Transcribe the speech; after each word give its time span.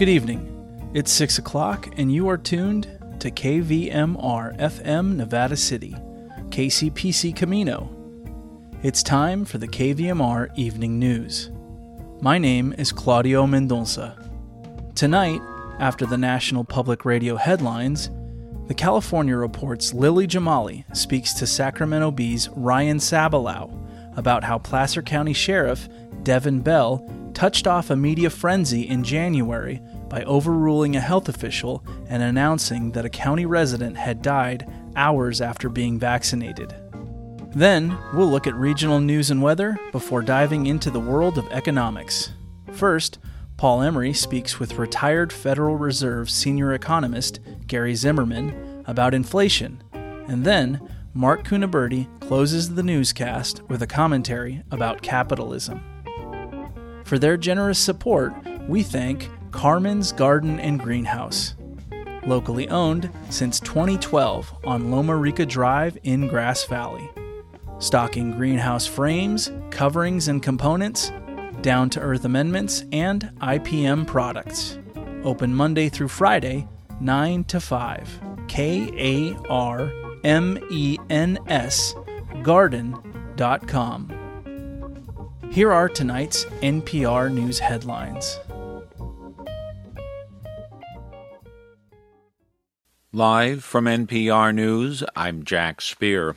Good 0.00 0.08
evening. 0.08 0.90
It's 0.94 1.12
6 1.12 1.36
o'clock, 1.36 1.92
and 1.98 2.10
you 2.10 2.26
are 2.30 2.38
tuned 2.38 2.84
to 3.18 3.30
KVMR 3.30 4.58
FM 4.58 5.16
Nevada 5.16 5.58
City, 5.58 5.94
KCPC 6.48 7.36
Camino. 7.36 7.90
It's 8.82 9.02
time 9.02 9.44
for 9.44 9.58
the 9.58 9.68
KVMR 9.68 10.56
Evening 10.56 10.98
News. 10.98 11.50
My 12.22 12.38
name 12.38 12.74
is 12.78 12.92
Claudio 12.92 13.44
Mendonça. 13.44 14.16
Tonight, 14.94 15.42
after 15.80 16.06
the 16.06 16.16
national 16.16 16.64
public 16.64 17.04
radio 17.04 17.36
headlines, 17.36 18.10
the 18.68 18.74
California 18.74 19.36
Report's 19.36 19.92
Lily 19.92 20.26
Jamali 20.26 20.96
speaks 20.96 21.34
to 21.34 21.46
Sacramento 21.46 22.10
Bee's 22.10 22.48
Ryan 22.56 22.96
Sabalow 22.96 23.70
about 24.16 24.44
how 24.44 24.56
Placer 24.56 25.02
County 25.02 25.34
Sheriff 25.34 25.90
Devon 26.22 26.60
Bell 26.60 27.06
touched 27.34 27.66
off 27.66 27.90
a 27.90 27.96
media 27.96 28.30
frenzy 28.30 28.82
in 28.82 29.04
January 29.04 29.80
by 30.08 30.22
overruling 30.24 30.96
a 30.96 31.00
health 31.00 31.28
official 31.28 31.84
and 32.08 32.22
announcing 32.22 32.92
that 32.92 33.04
a 33.04 33.10
county 33.10 33.46
resident 33.46 33.96
had 33.96 34.22
died 34.22 34.70
hours 34.96 35.40
after 35.40 35.68
being 35.68 35.98
vaccinated. 35.98 36.74
Then, 37.54 37.98
we'll 38.14 38.30
look 38.30 38.46
at 38.46 38.54
regional 38.54 39.00
news 39.00 39.30
and 39.30 39.42
weather 39.42 39.78
before 39.92 40.22
diving 40.22 40.66
into 40.66 40.90
the 40.90 41.00
world 41.00 41.36
of 41.36 41.50
economics. 41.50 42.32
First, 42.72 43.18
Paul 43.56 43.82
Emery 43.82 44.12
speaks 44.12 44.58
with 44.58 44.78
retired 44.78 45.32
Federal 45.32 45.76
Reserve 45.76 46.30
senior 46.30 46.72
economist 46.72 47.40
Gary 47.66 47.94
Zimmerman 47.94 48.84
about 48.86 49.14
inflation. 49.14 49.82
And 49.92 50.44
then, 50.44 50.80
Mark 51.12 51.44
Cunaberti 51.44 52.06
closes 52.20 52.74
the 52.74 52.84
newscast 52.84 53.62
with 53.68 53.82
a 53.82 53.86
commentary 53.86 54.62
about 54.70 55.02
capitalism. 55.02 55.82
For 57.10 57.18
their 57.18 57.36
generous 57.36 57.80
support, 57.80 58.32
we 58.68 58.84
thank 58.84 59.28
Karmen's 59.50 60.12
Garden 60.12 60.60
and 60.60 60.78
Greenhouse. 60.78 61.56
Locally 62.24 62.68
owned 62.68 63.10
since 63.30 63.58
2012 63.58 64.54
on 64.62 64.92
Loma 64.92 65.16
Rica 65.16 65.44
Drive 65.44 65.98
in 66.04 66.28
Grass 66.28 66.62
Valley. 66.66 67.10
Stocking 67.80 68.30
greenhouse 68.30 68.86
frames, 68.86 69.50
coverings, 69.70 70.28
and 70.28 70.40
components, 70.40 71.10
down 71.62 71.90
to 71.90 72.00
earth 72.00 72.24
amendments, 72.24 72.84
and 72.92 73.32
IPM 73.40 74.06
products. 74.06 74.78
Open 75.24 75.52
Monday 75.52 75.88
through 75.88 76.06
Friday, 76.06 76.68
9 77.00 77.42
to 77.42 77.58
5. 77.58 78.20
K 78.46 78.88
A 78.96 79.36
R 79.48 79.92
M 80.22 80.60
E 80.70 80.96
N 81.10 81.40
S 81.48 81.92
garden.com. 82.44 84.19
Here 85.50 85.72
are 85.72 85.88
tonight's 85.88 86.44
NPR 86.62 87.28
News 87.34 87.58
headlines. 87.58 88.38
Live 93.12 93.64
from 93.64 93.86
NPR 93.86 94.54
News, 94.54 95.02
I'm 95.16 95.42
Jack 95.42 95.80
Speer. 95.80 96.36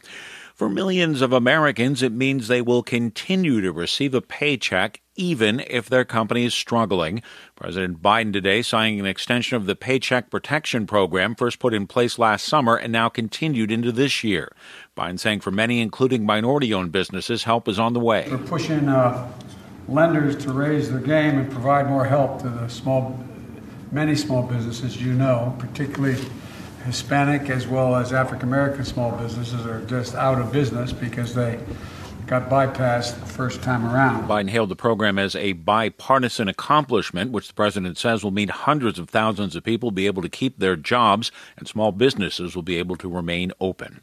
For 0.53 0.69
millions 0.69 1.23
of 1.23 1.33
Americans, 1.33 2.03
it 2.03 2.11
means 2.11 2.47
they 2.47 2.61
will 2.61 2.83
continue 2.83 3.59
to 3.61 3.71
receive 3.71 4.13
a 4.13 4.21
paycheck 4.21 5.01
even 5.15 5.61
if 5.61 5.89
their 5.89 6.05
company 6.05 6.45
is 6.45 6.53
struggling. 6.53 7.23
President 7.55 8.03
Biden 8.03 8.31
today 8.31 8.61
signing 8.61 8.99
an 8.99 9.07
extension 9.07 9.55
of 9.55 9.65
the 9.65 9.75
Paycheck 9.75 10.29
Protection 10.29 10.85
Program, 10.85 11.33
first 11.33 11.57
put 11.57 11.73
in 11.73 11.87
place 11.87 12.19
last 12.19 12.45
summer 12.45 12.75
and 12.75 12.91
now 12.91 13.09
continued 13.09 13.71
into 13.71 13.91
this 13.91 14.23
year. 14.23 14.51
Biden 14.95 15.19
saying 15.19 15.39
for 15.39 15.49
many, 15.49 15.81
including 15.81 16.23
minority 16.23 16.71
owned 16.71 16.91
businesses, 16.91 17.45
help 17.45 17.67
is 17.67 17.79
on 17.79 17.93
the 17.93 17.99
way. 17.99 18.27
We're 18.29 18.37
pushing 18.37 18.87
uh, 18.87 19.31
lenders 19.87 20.35
to 20.45 20.53
raise 20.53 20.91
their 20.91 21.01
game 21.01 21.39
and 21.39 21.51
provide 21.51 21.87
more 21.87 22.05
help 22.05 22.43
to 22.43 22.49
the 22.49 22.67
small, 22.67 23.19
many 23.91 24.15
small 24.15 24.43
businesses 24.43 25.01
you 25.01 25.13
know, 25.13 25.55
particularly 25.57 26.23
Hispanic 26.85 27.49
as 27.49 27.67
well 27.67 27.95
as 27.95 28.11
African 28.11 28.49
American 28.49 28.85
small 28.85 29.11
businesses 29.11 29.65
are 29.65 29.83
just 29.85 30.15
out 30.15 30.39
of 30.39 30.51
business 30.51 30.91
because 30.91 31.33
they 31.33 31.59
got 32.27 32.49
bypassed 32.49 33.19
the 33.19 33.25
first 33.25 33.61
time 33.61 33.85
around. 33.85 34.27
Biden 34.27 34.49
hailed 34.49 34.69
the 34.69 34.75
program 34.75 35.19
as 35.19 35.35
a 35.35 35.53
bipartisan 35.53 36.47
accomplishment, 36.47 37.31
which 37.31 37.47
the 37.47 37.53
president 37.53 37.97
says 37.97 38.23
will 38.23 38.31
mean 38.31 38.49
hundreds 38.49 38.97
of 38.97 39.09
thousands 39.09 39.55
of 39.55 39.63
people 39.63 39.91
be 39.91 40.07
able 40.07 40.21
to 40.21 40.29
keep 40.29 40.59
their 40.59 40.75
jobs 40.75 41.31
and 41.57 41.67
small 41.67 41.91
businesses 41.91 42.55
will 42.55 42.63
be 42.63 42.77
able 42.77 42.95
to 42.95 43.09
remain 43.09 43.51
open. 43.59 44.01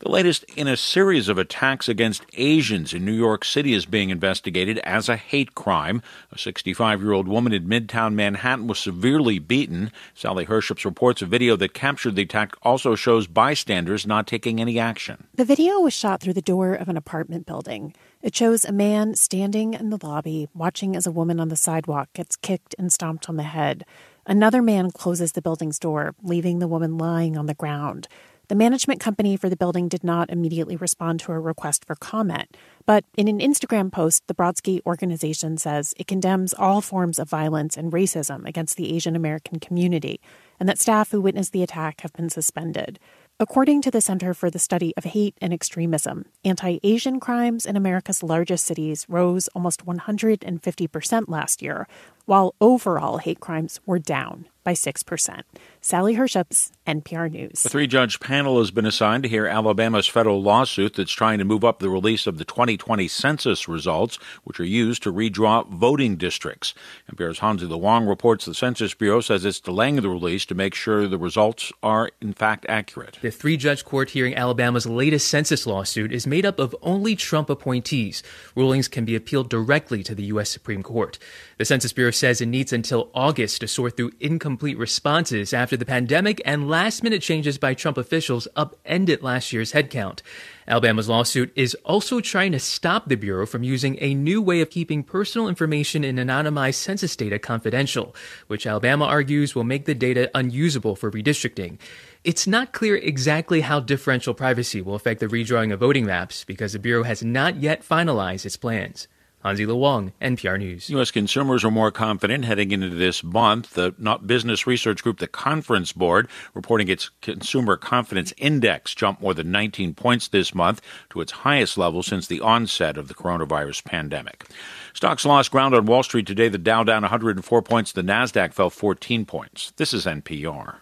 The 0.00 0.10
latest 0.10 0.44
in 0.56 0.66
a 0.66 0.78
series 0.78 1.28
of 1.28 1.36
attacks 1.36 1.86
against 1.86 2.24
Asians 2.32 2.94
in 2.94 3.04
New 3.04 3.12
York 3.12 3.44
City 3.44 3.74
is 3.74 3.84
being 3.84 4.08
investigated 4.08 4.78
as 4.78 5.10
a 5.10 5.16
hate 5.18 5.54
crime. 5.54 6.00
A 6.32 6.38
65 6.38 7.02
year 7.02 7.12
old 7.12 7.28
woman 7.28 7.52
in 7.52 7.68
Midtown 7.68 8.14
Manhattan 8.14 8.66
was 8.66 8.78
severely 8.78 9.38
beaten. 9.38 9.92
Sally 10.14 10.44
Herships 10.44 10.86
reports 10.86 11.20
a 11.20 11.26
video 11.26 11.54
that 11.56 11.74
captured 11.74 12.16
the 12.16 12.22
attack 12.22 12.54
also 12.62 12.94
shows 12.94 13.26
bystanders 13.26 14.06
not 14.06 14.26
taking 14.26 14.58
any 14.58 14.78
action. 14.78 15.26
The 15.34 15.44
video 15.44 15.80
was 15.80 15.92
shot 15.92 16.22
through 16.22 16.32
the 16.32 16.40
door 16.40 16.72
of 16.72 16.88
an 16.88 16.96
apartment 16.96 17.44
building. 17.44 17.94
It 18.22 18.34
shows 18.34 18.64
a 18.64 18.72
man 18.72 19.16
standing 19.16 19.74
in 19.74 19.90
the 19.90 19.98
lobby 20.02 20.48
watching 20.54 20.96
as 20.96 21.06
a 21.06 21.12
woman 21.12 21.38
on 21.38 21.48
the 21.48 21.56
sidewalk 21.56 22.08
gets 22.14 22.36
kicked 22.36 22.74
and 22.78 22.90
stomped 22.90 23.28
on 23.28 23.36
the 23.36 23.42
head. 23.42 23.84
Another 24.26 24.62
man 24.62 24.92
closes 24.92 25.32
the 25.32 25.42
building's 25.42 25.78
door, 25.78 26.14
leaving 26.22 26.58
the 26.58 26.68
woman 26.68 26.96
lying 26.96 27.36
on 27.36 27.44
the 27.44 27.54
ground. 27.54 28.08
The 28.50 28.56
management 28.56 28.98
company 28.98 29.36
for 29.36 29.48
the 29.48 29.54
building 29.54 29.86
did 29.86 30.02
not 30.02 30.28
immediately 30.28 30.74
respond 30.74 31.20
to 31.20 31.30
a 31.30 31.38
request 31.38 31.84
for 31.84 31.94
comment, 31.94 32.56
but 32.84 33.04
in 33.16 33.28
an 33.28 33.38
Instagram 33.38 33.92
post, 33.92 34.26
the 34.26 34.34
Brodsky 34.34 34.80
organization 34.84 35.56
says 35.56 35.94
it 35.96 36.08
condemns 36.08 36.52
all 36.52 36.80
forms 36.80 37.20
of 37.20 37.30
violence 37.30 37.76
and 37.76 37.92
racism 37.92 38.44
against 38.44 38.76
the 38.76 38.92
Asian 38.92 39.14
American 39.14 39.60
community, 39.60 40.20
and 40.58 40.68
that 40.68 40.80
staff 40.80 41.12
who 41.12 41.20
witnessed 41.20 41.52
the 41.52 41.62
attack 41.62 42.00
have 42.00 42.12
been 42.14 42.28
suspended. 42.28 42.98
According 43.38 43.82
to 43.82 43.90
the 43.92 44.00
Center 44.00 44.34
for 44.34 44.50
the 44.50 44.58
Study 44.58 44.92
of 44.96 45.04
Hate 45.04 45.36
and 45.40 45.52
Extremism, 45.52 46.24
anti 46.44 46.80
Asian 46.82 47.20
crimes 47.20 47.64
in 47.64 47.76
America's 47.76 48.20
largest 48.20 48.66
cities 48.66 49.06
rose 49.08 49.46
almost 49.54 49.86
150% 49.86 51.24
last 51.28 51.62
year, 51.62 51.86
while 52.24 52.56
overall 52.60 53.18
hate 53.18 53.38
crimes 53.38 53.78
were 53.86 54.00
down 54.00 54.46
by 54.62 54.72
6%. 54.72 55.42
Sally 55.80 56.14
Herships, 56.14 56.72
NPR 56.86 57.30
News. 57.30 57.64
A 57.64 57.68
three 57.68 57.86
judge 57.86 58.20
panel 58.20 58.58
has 58.58 58.70
been 58.70 58.84
assigned 58.84 59.22
to 59.22 59.28
hear 59.28 59.46
Alabama's 59.46 60.06
federal 60.06 60.42
lawsuit 60.42 60.94
that's 60.94 61.12
trying 61.12 61.38
to 61.38 61.44
move 61.44 61.64
up 61.64 61.78
the 61.78 61.88
release 61.88 62.26
of 62.26 62.36
the 62.36 62.44
2020 62.44 63.08
census 63.08 63.66
results, 63.68 64.16
which 64.44 64.60
are 64.60 64.64
used 64.64 65.02
to 65.04 65.12
redraw 65.12 65.66
voting 65.68 66.16
districts. 66.16 66.74
NPR's 67.10 67.38
Hansi 67.38 67.66
Lo 67.66 67.78
Wang 67.78 68.06
reports 68.06 68.44
the 68.44 68.54
Census 68.54 68.92
Bureau 68.92 69.20
says 69.20 69.44
it's 69.44 69.60
delaying 69.60 69.96
the 69.96 70.08
release 70.08 70.44
to 70.46 70.54
make 70.54 70.74
sure 70.74 71.08
the 71.08 71.16
results 71.16 71.72
are, 71.82 72.10
in 72.20 72.34
fact, 72.34 72.66
accurate. 72.68 73.18
The 73.22 73.30
three 73.30 73.56
judge 73.56 73.84
court 73.84 74.10
hearing 74.10 74.34
Alabama's 74.34 74.86
latest 74.86 75.28
census 75.28 75.66
lawsuit 75.66 76.12
is 76.12 76.26
made 76.26 76.44
up 76.44 76.58
of 76.58 76.76
only 76.82 77.16
Trump 77.16 77.48
appointees. 77.48 78.22
Rulings 78.54 78.88
can 78.88 79.04
be 79.04 79.16
appealed 79.16 79.48
directly 79.48 80.02
to 80.02 80.14
the 80.14 80.24
U.S. 80.24 80.50
Supreme 80.50 80.82
Court. 80.82 81.18
The 81.56 81.64
Census 81.64 81.92
Bureau 81.92 82.10
says 82.10 82.40
it 82.40 82.46
needs 82.46 82.72
until 82.72 83.10
August 83.14 83.60
to 83.60 83.68
sort 83.68 83.96
through 83.96 84.12
incomplete 84.50 84.78
responses 84.78 85.54
after 85.54 85.76
the 85.76 85.84
pandemic 85.84 86.42
and 86.44 86.68
last 86.68 87.04
minute 87.04 87.22
changes 87.22 87.56
by 87.56 87.72
Trump 87.72 87.96
officials 87.96 88.48
upended 88.56 89.22
last 89.22 89.52
year's 89.52 89.72
headcount. 89.72 90.22
Alabama's 90.66 91.08
lawsuit 91.08 91.52
is 91.54 91.76
also 91.84 92.18
trying 92.18 92.50
to 92.50 92.58
stop 92.58 93.08
the 93.08 93.14
Bureau 93.14 93.46
from 93.46 93.62
using 93.62 93.96
a 94.00 94.12
new 94.12 94.42
way 94.42 94.60
of 94.60 94.68
keeping 94.68 95.04
personal 95.04 95.46
information 95.46 96.02
in 96.02 96.16
anonymized 96.16 96.74
census 96.74 97.14
data 97.14 97.38
confidential, 97.38 98.12
which 98.48 98.66
Alabama 98.66 99.04
argues 99.04 99.54
will 99.54 99.62
make 99.62 99.84
the 99.84 99.94
data 99.94 100.28
unusable 100.34 100.96
for 100.96 101.12
redistricting. 101.12 101.78
It's 102.24 102.48
not 102.48 102.72
clear 102.72 102.96
exactly 102.96 103.60
how 103.60 103.78
differential 103.78 104.34
privacy 104.34 104.82
will 104.82 104.96
affect 104.96 105.20
the 105.20 105.28
redrawing 105.28 105.72
of 105.72 105.78
voting 105.78 106.06
maps 106.06 106.44
because 106.44 106.72
the 106.72 106.80
Bureau 106.80 107.04
has 107.04 107.22
not 107.22 107.54
yet 107.54 107.84
finalized 107.84 108.44
its 108.44 108.56
plans. 108.56 109.06
Hansi 109.42 109.64
Lo 109.64 109.76
Wang, 109.76 110.12
NPR 110.20 110.58
News. 110.58 110.90
U.S. 110.90 111.10
consumers 111.10 111.64
are 111.64 111.70
more 111.70 111.90
confident 111.90 112.44
heading 112.44 112.72
into 112.72 112.90
this 112.90 113.24
month. 113.24 113.70
The 113.72 113.94
not 113.96 114.26
business 114.26 114.66
research 114.66 115.02
group, 115.02 115.18
the 115.18 115.26
Conference 115.26 115.92
Board, 115.92 116.28
reporting 116.52 116.88
its 116.88 117.08
consumer 117.22 117.78
confidence 117.78 118.34
index 118.36 118.94
jumped 118.94 119.22
more 119.22 119.32
than 119.32 119.50
19 119.50 119.94
points 119.94 120.28
this 120.28 120.54
month 120.54 120.82
to 121.08 121.22
its 121.22 121.32
highest 121.32 121.78
level 121.78 122.02
since 122.02 122.26
the 122.26 122.40
onset 122.40 122.98
of 122.98 123.08
the 123.08 123.14
coronavirus 123.14 123.82
pandemic. 123.84 124.44
Stocks 124.92 125.24
lost 125.24 125.50
ground 125.50 125.74
on 125.74 125.86
Wall 125.86 126.02
Street 126.02 126.26
today. 126.26 126.48
The 126.48 126.58
Dow 126.58 126.84
down 126.84 127.00
104 127.00 127.62
points. 127.62 127.92
The 127.92 128.02
Nasdaq 128.02 128.52
fell 128.52 128.68
14 128.68 129.24
points. 129.24 129.72
This 129.76 129.94
is 129.94 130.04
NPR. 130.04 130.80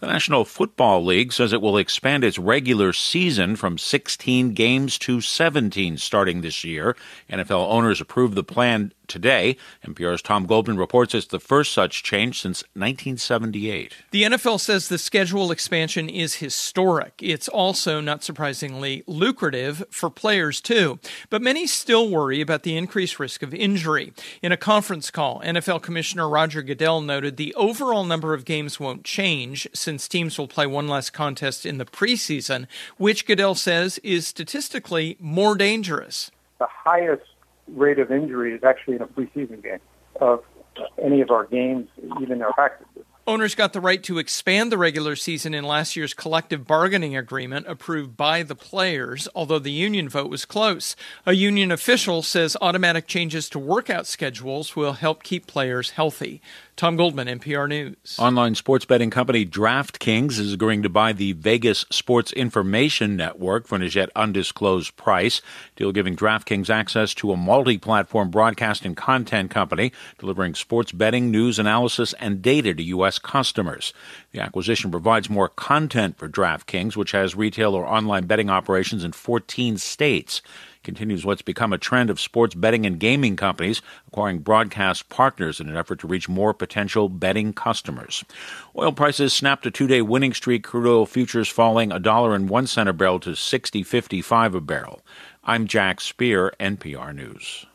The 0.00 0.06
National 0.06 0.44
Football 0.44 1.04
League 1.04 1.32
says 1.32 1.52
it 1.52 1.60
will 1.60 1.76
expand 1.76 2.22
its 2.22 2.38
regular 2.38 2.92
season 2.92 3.56
from 3.56 3.78
16 3.78 4.54
games 4.54 4.96
to 4.98 5.20
17 5.20 5.96
starting 5.96 6.40
this 6.40 6.62
year. 6.62 6.96
NFL 7.28 7.68
owners 7.68 8.00
approved 8.00 8.36
the 8.36 8.44
plan 8.44 8.92
today. 9.08 9.56
NPR's 9.86 10.22
Tom 10.22 10.46
Goldman 10.46 10.76
reports 10.76 11.14
it's 11.14 11.26
the 11.26 11.40
first 11.40 11.72
such 11.72 12.02
change 12.02 12.40
since 12.40 12.62
1978. 12.74 13.94
The 14.10 14.24
NFL 14.24 14.60
says 14.60 14.88
the 14.88 14.98
schedule 14.98 15.50
expansion 15.50 16.08
is 16.08 16.36
historic. 16.36 17.14
It's 17.20 17.48
also, 17.48 18.00
not 18.00 18.22
surprisingly, 18.22 19.02
lucrative 19.06 19.84
for 19.90 20.10
players, 20.10 20.60
too. 20.60 20.98
But 21.30 21.42
many 21.42 21.66
still 21.66 22.08
worry 22.08 22.40
about 22.40 22.62
the 22.62 22.76
increased 22.76 23.18
risk 23.18 23.42
of 23.42 23.54
injury. 23.54 24.12
In 24.42 24.52
a 24.52 24.56
conference 24.56 25.10
call, 25.10 25.40
NFL 25.40 25.82
Commissioner 25.82 26.28
Roger 26.28 26.62
Goodell 26.62 27.00
noted 27.00 27.36
the 27.36 27.54
overall 27.54 28.04
number 28.04 28.34
of 28.34 28.44
games 28.44 28.78
won't 28.78 29.04
change 29.04 29.66
since 29.72 30.06
teams 30.06 30.38
will 30.38 30.48
play 30.48 30.66
one 30.66 30.88
less 30.88 31.10
contest 31.10 31.64
in 31.64 31.78
the 31.78 31.84
preseason, 31.84 32.66
which 32.96 33.26
Goodell 33.26 33.54
says 33.54 33.98
is 33.98 34.26
statistically 34.26 35.16
more 35.18 35.54
dangerous. 35.54 36.30
The 36.58 36.68
highest 36.68 37.22
rate 37.74 37.98
of 37.98 38.10
injury 38.10 38.54
is 38.54 38.64
actually 38.64 38.96
in 38.96 39.02
a 39.02 39.06
preseason 39.06 39.62
game 39.62 39.80
of 40.20 40.42
any 41.02 41.20
of 41.20 41.30
our 41.30 41.44
games, 41.44 41.88
even 42.20 42.42
our 42.42 42.52
practices. 42.52 43.04
Owners 43.26 43.54
got 43.54 43.74
the 43.74 43.80
right 43.82 44.02
to 44.04 44.18
expand 44.18 44.72
the 44.72 44.78
regular 44.78 45.14
season 45.14 45.52
in 45.52 45.62
last 45.62 45.96
year's 45.96 46.14
collective 46.14 46.66
bargaining 46.66 47.14
agreement 47.14 47.66
approved 47.68 48.16
by 48.16 48.42
the 48.42 48.54
players, 48.54 49.28
although 49.34 49.58
the 49.58 49.70
union 49.70 50.08
vote 50.08 50.30
was 50.30 50.46
close. 50.46 50.96
A 51.26 51.34
union 51.34 51.70
official 51.70 52.22
says 52.22 52.56
automatic 52.62 53.06
changes 53.06 53.50
to 53.50 53.58
workout 53.58 54.06
schedules 54.06 54.74
will 54.74 54.94
help 54.94 55.22
keep 55.22 55.46
players 55.46 55.90
healthy. 55.90 56.40
Tom 56.78 56.94
Goldman, 56.94 57.26
NPR 57.26 57.68
News. 57.68 58.16
Online 58.20 58.54
sports 58.54 58.84
betting 58.84 59.10
company 59.10 59.44
DraftKings 59.44 60.38
is 60.38 60.52
agreeing 60.52 60.84
to 60.84 60.88
buy 60.88 61.12
the 61.12 61.32
Vegas 61.32 61.84
Sports 61.90 62.32
Information 62.32 63.16
Network 63.16 63.66
for 63.66 63.74
an 63.74 63.82
as 63.82 63.96
yet 63.96 64.10
undisclosed 64.14 64.94
price. 64.96 65.42
Deal 65.74 65.90
giving 65.90 66.14
DraftKings 66.14 66.70
access 66.70 67.14
to 67.14 67.32
a 67.32 67.36
multi 67.36 67.78
platform 67.78 68.30
broadcast 68.30 68.84
and 68.84 68.96
content 68.96 69.50
company 69.50 69.90
delivering 70.18 70.54
sports 70.54 70.92
betting, 70.92 71.32
news 71.32 71.58
analysis, 71.58 72.12
and 72.20 72.42
data 72.42 72.72
to 72.72 72.82
U.S. 72.84 73.18
customers. 73.18 73.92
The 74.30 74.38
acquisition 74.38 74.92
provides 74.92 75.28
more 75.28 75.48
content 75.48 76.16
for 76.16 76.28
DraftKings, 76.28 76.94
which 76.94 77.10
has 77.10 77.34
retail 77.34 77.74
or 77.74 77.88
online 77.88 78.26
betting 78.26 78.50
operations 78.50 79.02
in 79.02 79.10
14 79.10 79.78
states 79.78 80.42
continues 80.88 81.22
what's 81.22 81.42
become 81.42 81.74
a 81.74 81.76
trend 81.76 82.08
of 82.08 82.18
sports 82.18 82.54
betting 82.54 82.86
and 82.86 82.98
gaming 82.98 83.36
companies 83.36 83.82
acquiring 84.06 84.38
broadcast 84.38 85.10
partners 85.10 85.60
in 85.60 85.68
an 85.68 85.76
effort 85.76 86.00
to 86.00 86.06
reach 86.06 86.30
more 86.30 86.54
potential 86.54 87.10
betting 87.10 87.52
customers. 87.52 88.24
Oil 88.74 88.92
prices 88.92 89.34
snapped 89.34 89.66
a 89.66 89.70
two-day 89.70 90.00
winning 90.00 90.32
streak. 90.32 90.64
Crude 90.64 90.88
oil 90.88 91.04
futures 91.04 91.46
falling 91.46 91.92
a 91.92 91.98
dollar 91.98 92.34
and 92.34 92.48
one 92.48 92.66
cent 92.66 92.88
a 92.88 92.94
barrel 92.94 93.20
to 93.20 93.32
60.55 93.32 94.54
a 94.54 94.60
barrel. 94.62 95.02
I'm 95.44 95.66
Jack 95.66 96.00
Speer, 96.00 96.54
NPR 96.58 97.14
News. 97.14 97.66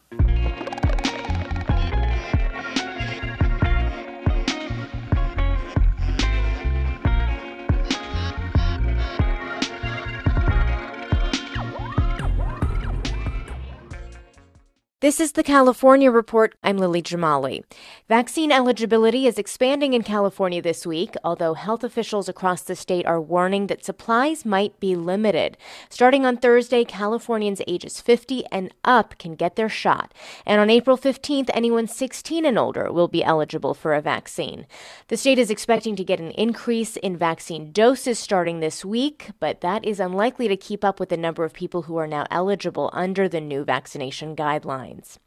This 15.03 15.19
is 15.19 15.33
the 15.33 15.44
California 15.44 16.09
Report. 16.09 16.55
I'm 16.63 16.77
Lily 16.77 17.01
Jamali. 17.01 17.65
Vaccine 18.07 18.53
eligibility 18.53 19.27
is 19.27 19.38
expanding 19.38 19.94
in 19.94 20.01
California 20.01 20.61
this 20.61 20.88
week, 20.88 21.15
although 21.25 21.55
health 21.55 21.83
officials 21.83 22.29
across 22.29 22.61
the 22.61 22.73
state 22.73 23.05
are 23.05 23.19
warning 23.19 23.67
that 23.67 23.83
supplies 23.83 24.45
might 24.45 24.79
be 24.79 24.95
limited. 24.95 25.57
Starting 25.89 26.25
on 26.25 26.38
Thursday, 26.38 26.85
Californians 26.85 27.61
ages 27.67 28.00
50 28.00 28.45
and 28.50 28.73
up 28.85 29.17
can 29.17 29.35
get 29.35 29.57
their 29.57 29.67
shot. 29.67 30.13
And 30.45 30.61
on 30.61 30.69
April 30.69 30.97
15th, 30.97 31.49
anyone 31.53 31.89
16 31.89 32.45
and 32.45 32.57
older 32.57 32.89
will 32.89 33.09
be 33.09 33.25
eligible 33.25 33.73
for 33.73 33.94
a 33.94 33.99
vaccine. 33.99 34.65
The 35.09 35.17
state 35.17 35.38
is 35.38 35.51
expecting 35.51 35.97
to 35.97 36.06
get 36.06 36.21
an 36.21 36.31
increase 36.31 36.95
in 36.95 37.17
vaccine 37.17 37.73
doses 37.73 38.19
starting 38.19 38.61
this 38.61 38.85
week, 38.85 39.31
but 39.41 39.59
that 39.59 39.83
is 39.83 39.99
unlikely 39.99 40.47
to 40.47 40.56
keep 40.56 40.85
up 40.85 40.97
with 40.97 41.09
the 41.09 41.17
number 41.17 41.44
of 41.44 41.51
people 41.51 41.81
who 41.81 41.97
are 41.97 42.07
now 42.07 42.25
eligible 42.31 42.89
under 42.94 43.27
the 43.27 43.41
new 43.41 43.65
vaccination 43.65 44.33
guidelines 44.33 44.93
guidelines. 44.94 45.18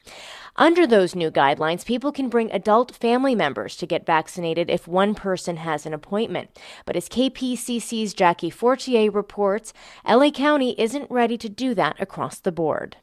Under 0.57 0.87
those 0.87 1.15
new 1.15 1.31
guidelines, 1.31 1.85
people 1.85 2.13
can 2.13 2.29
bring 2.29 2.51
adult 2.51 2.95
family 2.95 3.35
members 3.35 3.77
to 3.77 3.87
get 3.87 4.07
vaccinated 4.07 4.71
if 4.71 4.89
one 4.89 5.15
person 5.15 5.59
has 5.59 5.87
an 5.87 5.95
appointment. 5.95 6.59
But 6.85 6.97
as 6.97 7.09
KPCC's 7.09 8.15
Jackie 8.15 8.51
Fortier 8.51 9.11
reports, 9.11 9.73
LA 10.09 10.31
County 10.31 10.75
isn't 10.79 11.11
ready 11.11 11.37
to 11.39 11.49
do 11.49 11.75
that 11.75 12.01
across 12.01 12.39
the 12.39 12.53
board. 12.53 12.97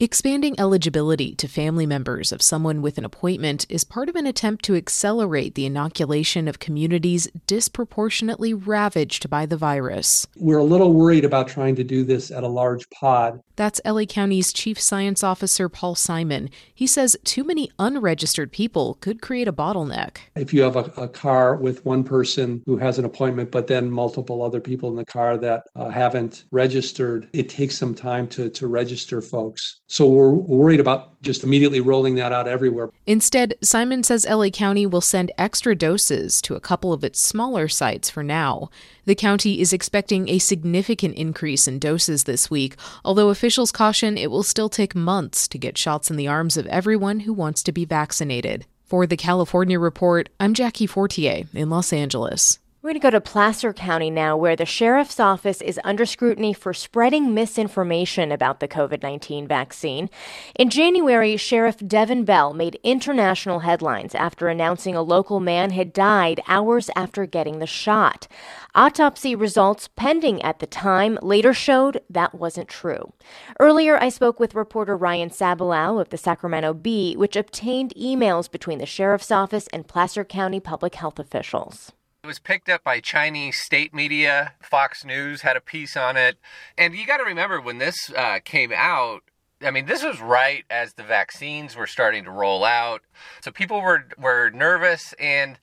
Expanding 0.00 0.58
eligibility 0.58 1.36
to 1.36 1.46
family 1.46 1.86
members 1.86 2.32
of 2.32 2.42
someone 2.42 2.82
with 2.82 2.98
an 2.98 3.04
appointment 3.04 3.64
is 3.68 3.84
part 3.84 4.08
of 4.08 4.16
an 4.16 4.26
attempt 4.26 4.64
to 4.64 4.74
accelerate 4.74 5.54
the 5.54 5.66
inoculation 5.66 6.48
of 6.48 6.58
communities 6.58 7.28
disproportionately 7.46 8.52
ravaged 8.52 9.30
by 9.30 9.46
the 9.46 9.56
virus. 9.56 10.26
We're 10.36 10.58
a 10.58 10.64
little 10.64 10.92
worried 10.92 11.24
about 11.24 11.46
trying 11.46 11.76
to 11.76 11.84
do 11.84 12.02
this 12.02 12.32
at 12.32 12.42
a 12.42 12.48
large 12.48 12.90
pod. 12.90 13.40
That's 13.54 13.80
LA 13.84 14.04
County's 14.04 14.52
Chief 14.52 14.80
Science 14.80 15.22
Officer 15.22 15.68
Paul 15.68 15.94
Simon. 15.94 16.50
He 16.74 16.88
says 16.88 17.16
too 17.22 17.44
many 17.44 17.70
unregistered 17.78 18.50
people 18.50 18.94
could 19.00 19.22
create 19.22 19.46
a 19.46 19.52
bottleneck. 19.52 20.16
If 20.34 20.52
you 20.52 20.62
have 20.62 20.74
a, 20.74 20.92
a 20.96 21.06
car 21.06 21.54
with 21.54 21.84
one 21.84 22.02
person 22.02 22.64
who 22.66 22.76
has 22.78 22.98
an 22.98 23.04
appointment, 23.04 23.52
but 23.52 23.68
then 23.68 23.92
multiple 23.92 24.42
other 24.42 24.60
people 24.60 24.88
in 24.88 24.96
the 24.96 25.04
car 25.04 25.38
that 25.38 25.68
uh, 25.76 25.88
haven't 25.88 26.46
registered, 26.50 27.28
it 27.32 27.48
takes 27.48 27.78
some 27.78 27.94
time 27.94 28.26
to, 28.28 28.50
to 28.50 28.66
register 28.66 29.22
folks. 29.22 29.82
So 29.86 30.08
we're 30.08 30.30
worried 30.30 30.80
about 30.80 31.20
just 31.20 31.44
immediately 31.44 31.80
rolling 31.80 32.14
that 32.14 32.32
out 32.32 32.48
everywhere. 32.48 32.90
Instead, 33.06 33.54
Simon 33.62 34.02
says 34.02 34.26
LA 34.28 34.48
County 34.48 34.86
will 34.86 35.02
send 35.02 35.30
extra 35.36 35.74
doses 35.74 36.40
to 36.42 36.54
a 36.54 36.60
couple 36.60 36.92
of 36.92 37.04
its 37.04 37.20
smaller 37.20 37.68
sites 37.68 38.08
for 38.08 38.22
now. 38.22 38.70
The 39.04 39.14
county 39.14 39.60
is 39.60 39.72
expecting 39.72 40.28
a 40.28 40.38
significant 40.38 41.16
increase 41.16 41.68
in 41.68 41.78
doses 41.78 42.24
this 42.24 42.50
week, 42.50 42.76
although 43.04 43.28
officials 43.28 43.72
caution 43.72 44.16
it 44.16 44.30
will 44.30 44.42
still 44.42 44.70
take 44.70 44.94
months 44.94 45.46
to 45.48 45.58
get 45.58 45.76
shots 45.76 46.10
in 46.10 46.16
the 46.16 46.28
arms 46.28 46.56
of 46.56 46.66
everyone 46.68 47.20
who 47.20 47.34
wants 47.34 47.62
to 47.64 47.72
be 47.72 47.84
vaccinated. 47.84 48.66
For 48.84 49.06
the 49.06 49.16
California 49.16 49.78
Report, 49.78 50.28
I'm 50.40 50.54
Jackie 50.54 50.86
Fortier 50.86 51.44
in 51.52 51.68
Los 51.70 51.92
Angeles. 51.92 52.58
We're 52.84 52.90
going 52.90 53.00
to 53.00 53.06
go 53.06 53.10
to 53.12 53.20
Placer 53.22 53.72
County 53.72 54.10
now, 54.10 54.36
where 54.36 54.56
the 54.56 54.66
sheriff's 54.66 55.18
office 55.18 55.62
is 55.62 55.80
under 55.84 56.04
scrutiny 56.04 56.52
for 56.52 56.74
spreading 56.74 57.32
misinformation 57.32 58.30
about 58.30 58.60
the 58.60 58.68
COVID 58.68 59.02
19 59.02 59.48
vaccine. 59.48 60.10
In 60.54 60.68
January, 60.68 61.38
Sheriff 61.38 61.78
Devon 61.78 62.26
Bell 62.26 62.52
made 62.52 62.78
international 62.82 63.60
headlines 63.60 64.14
after 64.14 64.48
announcing 64.48 64.94
a 64.94 65.00
local 65.00 65.40
man 65.40 65.70
had 65.70 65.94
died 65.94 66.42
hours 66.46 66.90
after 66.94 67.24
getting 67.24 67.58
the 67.58 67.66
shot. 67.66 68.28
Autopsy 68.74 69.34
results 69.34 69.88
pending 69.96 70.42
at 70.42 70.58
the 70.58 70.66
time 70.66 71.18
later 71.22 71.54
showed 71.54 72.02
that 72.10 72.34
wasn't 72.34 72.68
true. 72.68 73.14
Earlier, 73.58 73.96
I 73.96 74.10
spoke 74.10 74.38
with 74.38 74.54
reporter 74.54 74.94
Ryan 74.94 75.30
Sabalow 75.30 75.98
of 76.02 76.10
the 76.10 76.18
Sacramento 76.18 76.74
Bee, 76.74 77.16
which 77.16 77.34
obtained 77.34 77.94
emails 77.98 78.50
between 78.50 78.76
the 78.76 78.84
sheriff's 78.84 79.30
office 79.30 79.68
and 79.68 79.88
Placer 79.88 80.22
County 80.22 80.60
public 80.60 80.96
health 80.96 81.18
officials. 81.18 81.90
It 82.24 82.26
was 82.26 82.38
picked 82.38 82.70
up 82.70 82.82
by 82.82 83.00
Chinese 83.00 83.58
state 83.58 83.92
media. 83.92 84.54
Fox 84.62 85.04
News 85.04 85.42
had 85.42 85.58
a 85.58 85.60
piece 85.60 85.94
on 85.94 86.16
it. 86.16 86.38
And 86.78 86.94
you 86.94 87.06
got 87.06 87.18
to 87.18 87.24
remember 87.24 87.60
when 87.60 87.76
this 87.76 88.10
uh, 88.16 88.38
came 88.42 88.72
out, 88.74 89.24
I 89.60 89.70
mean, 89.70 89.84
this 89.84 90.02
was 90.02 90.22
right 90.22 90.64
as 90.70 90.94
the 90.94 91.02
vaccines 91.02 91.76
were 91.76 91.86
starting 91.86 92.24
to 92.24 92.30
roll 92.30 92.64
out. 92.64 93.02
So 93.42 93.50
people 93.50 93.82
were, 93.82 94.06
were 94.18 94.48
nervous 94.48 95.12
and 95.20 95.58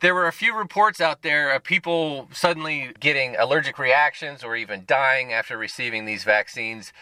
there 0.00 0.12
were 0.12 0.26
a 0.26 0.32
few 0.32 0.52
reports 0.52 1.00
out 1.00 1.22
there 1.22 1.54
of 1.54 1.62
people 1.62 2.28
suddenly 2.32 2.90
getting 2.98 3.36
allergic 3.36 3.78
reactions 3.78 4.42
or 4.42 4.56
even 4.56 4.82
dying 4.88 5.32
after 5.32 5.56
receiving 5.56 6.06
these 6.06 6.24
vaccines. 6.24 6.92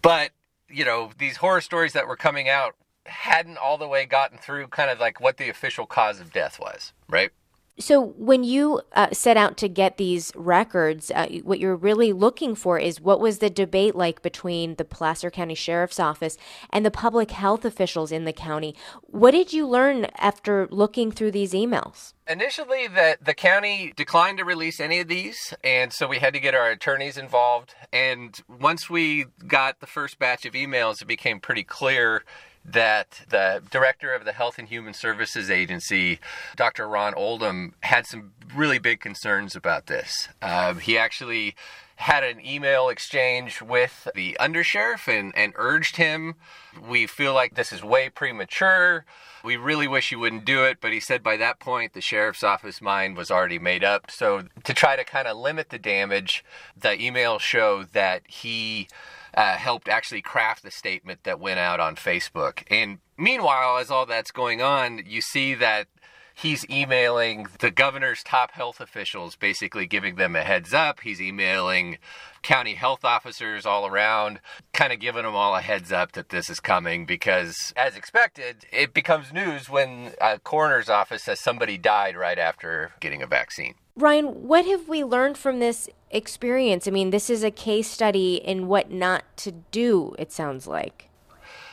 But, 0.00 0.30
you 0.70 0.86
know, 0.86 1.10
these 1.18 1.36
horror 1.36 1.60
stories 1.60 1.92
that 1.92 2.08
were 2.08 2.16
coming 2.16 2.48
out 2.48 2.74
hadn't 3.04 3.58
all 3.58 3.76
the 3.76 3.86
way 3.86 4.06
gotten 4.06 4.38
through 4.38 4.68
kind 4.68 4.90
of 4.90 4.98
like 4.98 5.20
what 5.20 5.36
the 5.36 5.50
official 5.50 5.84
cause 5.84 6.20
of 6.20 6.32
death 6.32 6.58
was, 6.58 6.94
right? 7.10 7.32
So, 7.80 8.02
when 8.16 8.42
you 8.42 8.80
uh, 8.94 9.08
set 9.12 9.36
out 9.36 9.56
to 9.58 9.68
get 9.68 9.98
these 9.98 10.32
records, 10.34 11.12
uh, 11.14 11.28
what 11.44 11.60
you're 11.60 11.76
really 11.76 12.12
looking 12.12 12.56
for 12.56 12.76
is 12.76 13.00
what 13.00 13.20
was 13.20 13.38
the 13.38 13.50
debate 13.50 13.94
like 13.94 14.20
between 14.20 14.74
the 14.74 14.84
Placer 14.84 15.30
County 15.30 15.54
Sheriff's 15.54 16.00
Office 16.00 16.36
and 16.70 16.84
the 16.84 16.90
public 16.90 17.30
health 17.30 17.64
officials 17.64 18.10
in 18.10 18.24
the 18.24 18.32
county. 18.32 18.74
What 19.02 19.30
did 19.30 19.52
you 19.52 19.66
learn 19.66 20.06
after 20.16 20.66
looking 20.72 21.12
through 21.12 21.30
these 21.30 21.52
emails? 21.52 22.14
Initially, 22.26 22.88
the, 22.88 23.16
the 23.22 23.32
county 23.32 23.92
declined 23.96 24.38
to 24.38 24.44
release 24.44 24.80
any 24.80 24.98
of 24.98 25.06
these, 25.06 25.54
and 25.62 25.92
so 25.92 26.08
we 26.08 26.18
had 26.18 26.34
to 26.34 26.40
get 26.40 26.56
our 26.56 26.70
attorneys 26.70 27.16
involved. 27.16 27.74
And 27.92 28.38
once 28.48 28.90
we 28.90 29.26
got 29.46 29.78
the 29.78 29.86
first 29.86 30.18
batch 30.18 30.44
of 30.44 30.54
emails, 30.54 31.00
it 31.00 31.06
became 31.06 31.38
pretty 31.38 31.64
clear 31.64 32.24
that 32.64 33.22
the 33.28 33.62
director 33.70 34.14
of 34.14 34.24
the 34.24 34.32
Health 34.32 34.58
and 34.58 34.68
Human 34.68 34.94
Services 34.94 35.50
Agency, 35.50 36.18
Dr. 36.56 36.88
Ron 36.88 37.14
Oldham, 37.14 37.74
had 37.82 38.06
some 38.06 38.32
really 38.54 38.78
big 38.78 39.00
concerns 39.00 39.56
about 39.56 39.86
this. 39.86 40.28
Uh, 40.42 40.74
he 40.74 40.98
actually 40.98 41.54
had 41.98 42.22
an 42.22 42.40
email 42.46 42.88
exchange 42.88 43.60
with 43.60 44.06
the 44.14 44.36
undersheriff 44.38 45.08
and, 45.08 45.36
and 45.36 45.52
urged 45.56 45.96
him. 45.96 46.36
We 46.80 47.08
feel 47.08 47.34
like 47.34 47.56
this 47.56 47.72
is 47.72 47.82
way 47.82 48.08
premature. 48.08 49.04
We 49.42 49.56
really 49.56 49.88
wish 49.88 50.12
you 50.12 50.20
wouldn't 50.20 50.44
do 50.44 50.62
it, 50.64 50.78
but 50.80 50.92
he 50.92 51.00
said 51.00 51.24
by 51.24 51.36
that 51.38 51.58
point 51.58 51.94
the 51.94 52.00
sheriff's 52.00 52.44
office 52.44 52.80
mind 52.80 53.16
was 53.16 53.32
already 53.32 53.58
made 53.58 53.82
up. 53.82 54.12
So, 54.12 54.44
to 54.62 54.74
try 54.74 54.94
to 54.94 55.04
kind 55.04 55.26
of 55.26 55.36
limit 55.36 55.70
the 55.70 55.78
damage, 55.78 56.44
the 56.80 56.90
emails 56.90 57.40
show 57.40 57.82
that 57.92 58.22
he 58.28 58.86
uh, 59.34 59.56
helped 59.56 59.88
actually 59.88 60.22
craft 60.22 60.62
the 60.62 60.70
statement 60.70 61.24
that 61.24 61.40
went 61.40 61.58
out 61.58 61.80
on 61.80 61.96
Facebook. 61.96 62.62
And 62.70 62.98
meanwhile, 63.16 63.78
as 63.78 63.90
all 63.90 64.06
that's 64.06 64.30
going 64.30 64.62
on, 64.62 65.02
you 65.06 65.20
see 65.20 65.54
that 65.54 65.88
he's 66.34 66.64
emailing 66.70 67.46
the 67.58 67.70
governor's 67.70 68.22
top 68.22 68.52
health 68.52 68.80
officials, 68.80 69.36
basically 69.36 69.86
giving 69.86 70.14
them 70.14 70.36
a 70.36 70.42
heads 70.42 70.72
up. 70.72 71.00
He's 71.00 71.20
emailing 71.20 71.98
county 72.42 72.74
health 72.74 73.04
officers 73.04 73.66
all 73.66 73.86
around, 73.86 74.40
kind 74.72 74.92
of 74.92 75.00
giving 75.00 75.24
them 75.24 75.34
all 75.34 75.56
a 75.56 75.60
heads 75.60 75.90
up 75.90 76.12
that 76.12 76.28
this 76.28 76.48
is 76.48 76.60
coming 76.60 77.04
because, 77.04 77.72
as 77.76 77.96
expected, 77.96 78.66
it 78.72 78.94
becomes 78.94 79.32
news 79.32 79.68
when 79.68 80.12
a 80.20 80.38
coroner's 80.38 80.88
office 80.88 81.24
says 81.24 81.40
somebody 81.40 81.76
died 81.76 82.16
right 82.16 82.38
after 82.38 82.92
getting 83.00 83.22
a 83.22 83.26
vaccine. 83.26 83.74
Ryan, 83.98 84.46
what 84.46 84.64
have 84.64 84.88
we 84.88 85.02
learned 85.02 85.36
from 85.36 85.58
this 85.58 85.88
experience? 86.12 86.86
I 86.86 86.92
mean, 86.92 87.10
this 87.10 87.28
is 87.28 87.42
a 87.42 87.50
case 87.50 87.90
study 87.90 88.36
in 88.36 88.68
what 88.68 88.92
not 88.92 89.24
to 89.38 89.50
do, 89.50 90.14
it 90.20 90.30
sounds 90.30 90.68
like. 90.68 91.08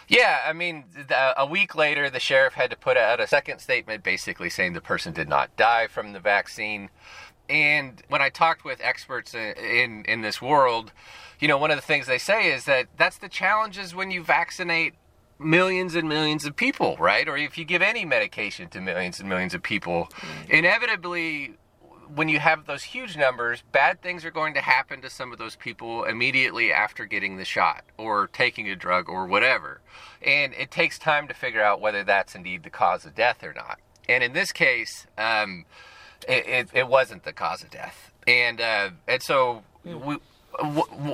Yeah, 0.07 0.39
I 0.45 0.53
mean, 0.53 0.85
a 1.37 1.45
week 1.45 1.75
later, 1.75 2.09
the 2.09 2.19
sheriff 2.19 2.53
had 2.53 2.71
to 2.71 2.75
put 2.75 2.97
out 2.97 3.19
a 3.19 3.27
second 3.27 3.59
statement 3.59 4.03
basically 4.03 4.49
saying 4.49 4.73
the 4.73 4.81
person 4.81 5.13
did 5.13 5.29
not 5.29 5.55
die 5.55 5.85
from 5.87 6.13
the 6.13 6.19
vaccine. 6.19 6.89
And 7.47 8.01
when 8.07 8.23
I 8.23 8.29
talked 8.29 8.65
with 8.65 8.79
experts 8.81 9.35
in, 9.35 10.03
in, 10.05 10.21
this 10.21 10.41
world, 10.41 10.91
you 11.39 11.47
know, 11.47 11.59
one 11.59 11.69
of 11.69 11.77
the 11.77 11.83
things 11.83 12.07
they 12.07 12.17
say 12.17 12.51
is 12.51 12.65
that 12.65 12.87
that's 12.97 13.19
the 13.19 13.29
challenges 13.29 13.93
when 13.93 14.09
you 14.09 14.23
vaccinate 14.23 14.95
millions 15.37 15.93
and 15.93 16.09
millions 16.09 16.45
of 16.45 16.55
people, 16.55 16.97
right? 16.99 17.27
Or 17.27 17.37
if 17.37 17.57
you 17.57 17.65
give 17.65 17.83
any 17.83 18.03
medication 18.03 18.67
to 18.69 18.81
millions 18.81 19.19
and 19.19 19.29
millions 19.29 19.53
of 19.53 19.61
people, 19.61 20.09
mm-hmm. 20.11 20.51
inevitably 20.51 21.55
when 22.13 22.29
you 22.29 22.39
have 22.39 22.65
those 22.65 22.83
huge 22.83 23.17
numbers, 23.17 23.63
bad 23.71 24.01
things 24.01 24.25
are 24.25 24.31
going 24.31 24.53
to 24.53 24.61
happen 24.61 25.01
to 25.01 25.09
some 25.09 25.31
of 25.31 25.37
those 25.37 25.55
people 25.55 26.03
immediately 26.03 26.71
after 26.71 27.05
getting 27.05 27.37
the 27.37 27.45
shot 27.45 27.83
or 27.97 28.27
taking 28.27 28.69
a 28.69 28.75
drug 28.75 29.09
or 29.09 29.25
whatever. 29.25 29.81
And 30.21 30.53
it 30.53 30.71
takes 30.71 30.99
time 30.99 31.27
to 31.27 31.33
figure 31.33 31.61
out 31.61 31.81
whether 31.81 32.03
that's 32.03 32.35
indeed 32.35 32.63
the 32.63 32.69
cause 32.69 33.05
of 33.05 33.15
death 33.15 33.43
or 33.43 33.53
not. 33.53 33.79
And 34.07 34.23
in 34.23 34.33
this 34.33 34.51
case, 34.51 35.07
um, 35.17 35.65
it, 36.27 36.47
it, 36.47 36.69
it, 36.73 36.87
wasn't 36.87 37.23
the 37.23 37.33
cause 37.33 37.63
of 37.63 37.69
death. 37.71 38.11
And, 38.27 38.61
uh, 38.61 38.91
and 39.07 39.21
so 39.21 39.63
we, 39.83 40.17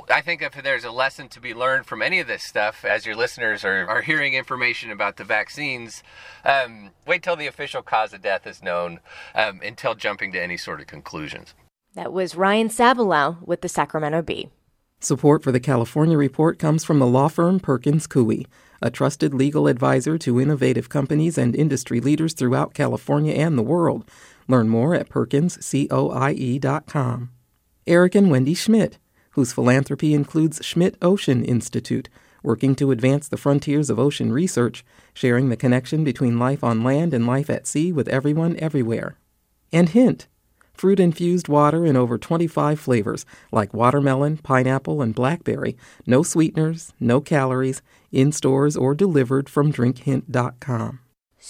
I 0.09 0.21
think 0.21 0.41
if 0.41 0.61
there's 0.61 0.83
a 0.83 0.91
lesson 0.91 1.29
to 1.29 1.39
be 1.39 1.53
learned 1.53 1.85
from 1.85 2.01
any 2.01 2.19
of 2.19 2.27
this 2.27 2.43
stuff, 2.43 2.83
as 2.85 3.05
your 3.05 3.15
listeners 3.15 3.65
are, 3.65 3.87
are 3.87 4.01
hearing 4.01 4.33
information 4.33 4.91
about 4.91 5.17
the 5.17 5.23
vaccines, 5.23 6.03
um, 6.45 6.91
wait 7.07 7.23
till 7.23 7.35
the 7.35 7.47
official 7.47 7.81
cause 7.81 8.13
of 8.13 8.21
death 8.21 8.45
is 8.45 8.61
known 8.61 8.99
um, 9.35 9.61
until 9.63 9.95
jumping 9.95 10.31
to 10.33 10.41
any 10.41 10.57
sort 10.57 10.81
of 10.81 10.87
conclusions. 10.87 11.55
That 11.93 12.13
was 12.13 12.35
Ryan 12.35 12.69
Sabalow 12.69 13.45
with 13.45 13.61
the 13.61 13.69
Sacramento 13.69 14.21
Bee. 14.21 14.49
Support 14.99 15.43
for 15.43 15.51
the 15.51 15.59
California 15.59 16.17
Report 16.17 16.59
comes 16.59 16.83
from 16.83 16.99
the 16.99 17.07
law 17.07 17.27
firm 17.27 17.59
Perkins 17.59 18.05
Coie, 18.05 18.45
a 18.81 18.91
trusted 18.91 19.33
legal 19.33 19.67
advisor 19.67 20.17
to 20.19 20.39
innovative 20.39 20.89
companies 20.89 21.39
and 21.39 21.55
industry 21.55 21.99
leaders 21.99 22.33
throughout 22.33 22.75
California 22.75 23.33
and 23.33 23.57
the 23.57 23.63
world. 23.63 24.07
Learn 24.47 24.69
more 24.69 24.93
at 24.93 25.09
perkinscoie.com. 25.09 27.31
Eric 27.87 28.13
and 28.13 28.29
Wendy 28.29 28.53
Schmidt 28.53 28.99
whose 29.31 29.53
philanthropy 29.53 30.13
includes 30.13 30.63
Schmidt 30.63 30.95
Ocean 31.01 31.43
Institute, 31.43 32.09
working 32.43 32.75
to 32.75 32.91
advance 32.91 33.27
the 33.27 33.37
frontiers 33.37 33.89
of 33.89 33.99
ocean 33.99 34.31
research, 34.31 34.83
sharing 35.13 35.49
the 35.49 35.57
connection 35.57 36.03
between 36.03 36.39
life 36.39 36.63
on 36.63 36.83
land 36.83 37.13
and 37.13 37.27
life 37.27 37.49
at 37.49 37.67
sea 37.67 37.91
with 37.91 38.07
everyone 38.07 38.57
everywhere. 38.57 39.17
And 39.71 39.89
Hint, 39.89 40.27
fruit 40.73 40.99
infused 40.99 41.47
water 41.47 41.85
in 41.85 41.95
over 41.95 42.17
25 42.17 42.79
flavors 42.79 43.25
like 43.51 43.73
watermelon, 43.73 44.37
pineapple, 44.37 45.01
and 45.01 45.13
blackberry, 45.13 45.77
no 46.05 46.23
sweeteners, 46.23 46.93
no 46.99 47.21
calories, 47.21 47.81
in 48.11 48.31
stores 48.31 48.75
or 48.75 48.95
delivered 48.95 49.47
from 49.47 49.71
drinkhint.com. 49.71 50.99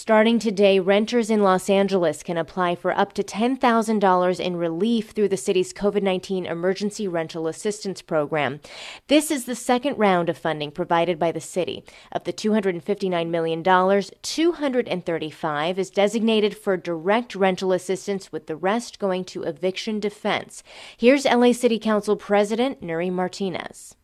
Starting 0.02 0.40
today, 0.40 0.80
renters 0.80 1.30
in 1.30 1.44
Los 1.44 1.70
Angeles 1.70 2.24
can 2.24 2.36
apply 2.36 2.74
for 2.74 2.90
up 2.90 3.12
to 3.12 3.22
$10,000 3.22 4.40
in 4.40 4.56
relief 4.56 5.10
through 5.10 5.28
the 5.28 5.36
city's 5.36 5.72
COVID 5.72 6.02
19 6.02 6.44
Emergency 6.44 7.06
Rental 7.06 7.46
Assistance 7.46 8.02
Program. 8.02 8.58
This 9.06 9.30
is 9.30 9.44
the 9.44 9.54
second 9.54 9.96
round 9.96 10.28
of 10.28 10.36
funding 10.36 10.72
provided 10.72 11.20
by 11.20 11.30
the 11.30 11.40
city. 11.40 11.84
Of 12.10 12.24
the 12.24 12.32
$259 12.32 13.28
million, 13.28 13.62
235 13.62 15.78
is 15.78 15.90
designated 15.90 16.56
for 16.56 16.76
direct 16.76 17.36
rental 17.36 17.72
assistance, 17.72 18.32
with 18.32 18.48
the 18.48 18.56
rest 18.56 18.98
going 18.98 19.24
to 19.26 19.44
eviction 19.44 20.00
defense. 20.00 20.64
Here's 20.96 21.26
LA 21.26 21.52
City 21.52 21.78
Council 21.78 22.16
President 22.16 22.82
Nury 22.82 23.12
Martinez. 23.12 23.94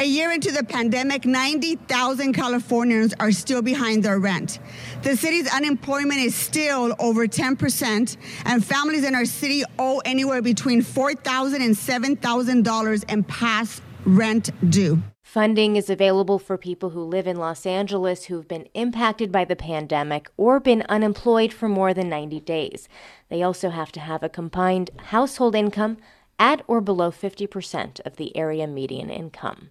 A 0.00 0.04
year 0.04 0.30
into 0.30 0.52
the 0.52 0.62
pandemic, 0.62 1.26
90,000 1.26 2.32
Californians 2.32 3.14
are 3.18 3.32
still 3.32 3.62
behind 3.62 4.04
their 4.04 4.20
rent. 4.20 4.60
The 5.02 5.16
city's 5.16 5.52
unemployment 5.52 6.20
is 6.20 6.36
still 6.36 6.94
over 7.00 7.26
10%, 7.26 8.16
and 8.44 8.64
families 8.64 9.02
in 9.02 9.16
our 9.16 9.24
city 9.24 9.64
owe 9.76 10.00
anywhere 10.04 10.40
between 10.40 10.82
$4,000 10.82 11.56
and 11.56 11.74
$7,000 11.74 13.10
in 13.12 13.24
past 13.24 13.82
rent 14.04 14.50
due. 14.70 15.02
Funding 15.24 15.74
is 15.74 15.90
available 15.90 16.38
for 16.38 16.56
people 16.56 16.90
who 16.90 17.02
live 17.02 17.26
in 17.26 17.36
Los 17.36 17.66
Angeles 17.66 18.26
who've 18.26 18.46
been 18.46 18.68
impacted 18.74 19.32
by 19.32 19.44
the 19.44 19.56
pandemic 19.56 20.30
or 20.36 20.60
been 20.60 20.82
unemployed 20.88 21.52
for 21.52 21.68
more 21.68 21.92
than 21.92 22.08
90 22.08 22.38
days. 22.38 22.88
They 23.30 23.42
also 23.42 23.70
have 23.70 23.90
to 23.90 24.00
have 24.00 24.22
a 24.22 24.28
combined 24.28 24.92
household 25.06 25.56
income 25.56 25.96
at 26.38 26.62
or 26.68 26.80
below 26.80 27.10
50% 27.10 27.98
of 28.06 28.14
the 28.14 28.36
area 28.36 28.68
median 28.68 29.10
income. 29.10 29.70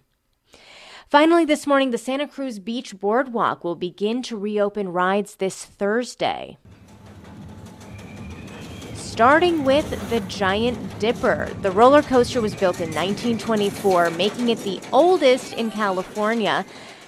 Finally, 1.08 1.46
this 1.46 1.66
morning, 1.66 1.90
the 1.90 1.96
Santa 1.96 2.28
Cruz 2.28 2.58
Beach 2.58 3.00
Boardwalk 3.00 3.64
will 3.64 3.74
begin 3.74 4.22
to 4.24 4.36
reopen 4.36 4.90
rides 4.90 5.36
this 5.36 5.64
Thursday. 5.64 6.58
Starting 8.92 9.64
with 9.64 10.10
the 10.10 10.20
Giant 10.20 10.98
Dipper. 10.98 11.48
The 11.62 11.70
roller 11.70 12.02
coaster 12.02 12.42
was 12.42 12.54
built 12.54 12.80
in 12.80 12.90
1924, 12.90 14.10
making 14.10 14.50
it 14.50 14.58
the 14.58 14.82
oldest 14.92 15.54
in 15.54 15.70
California. 15.70 16.66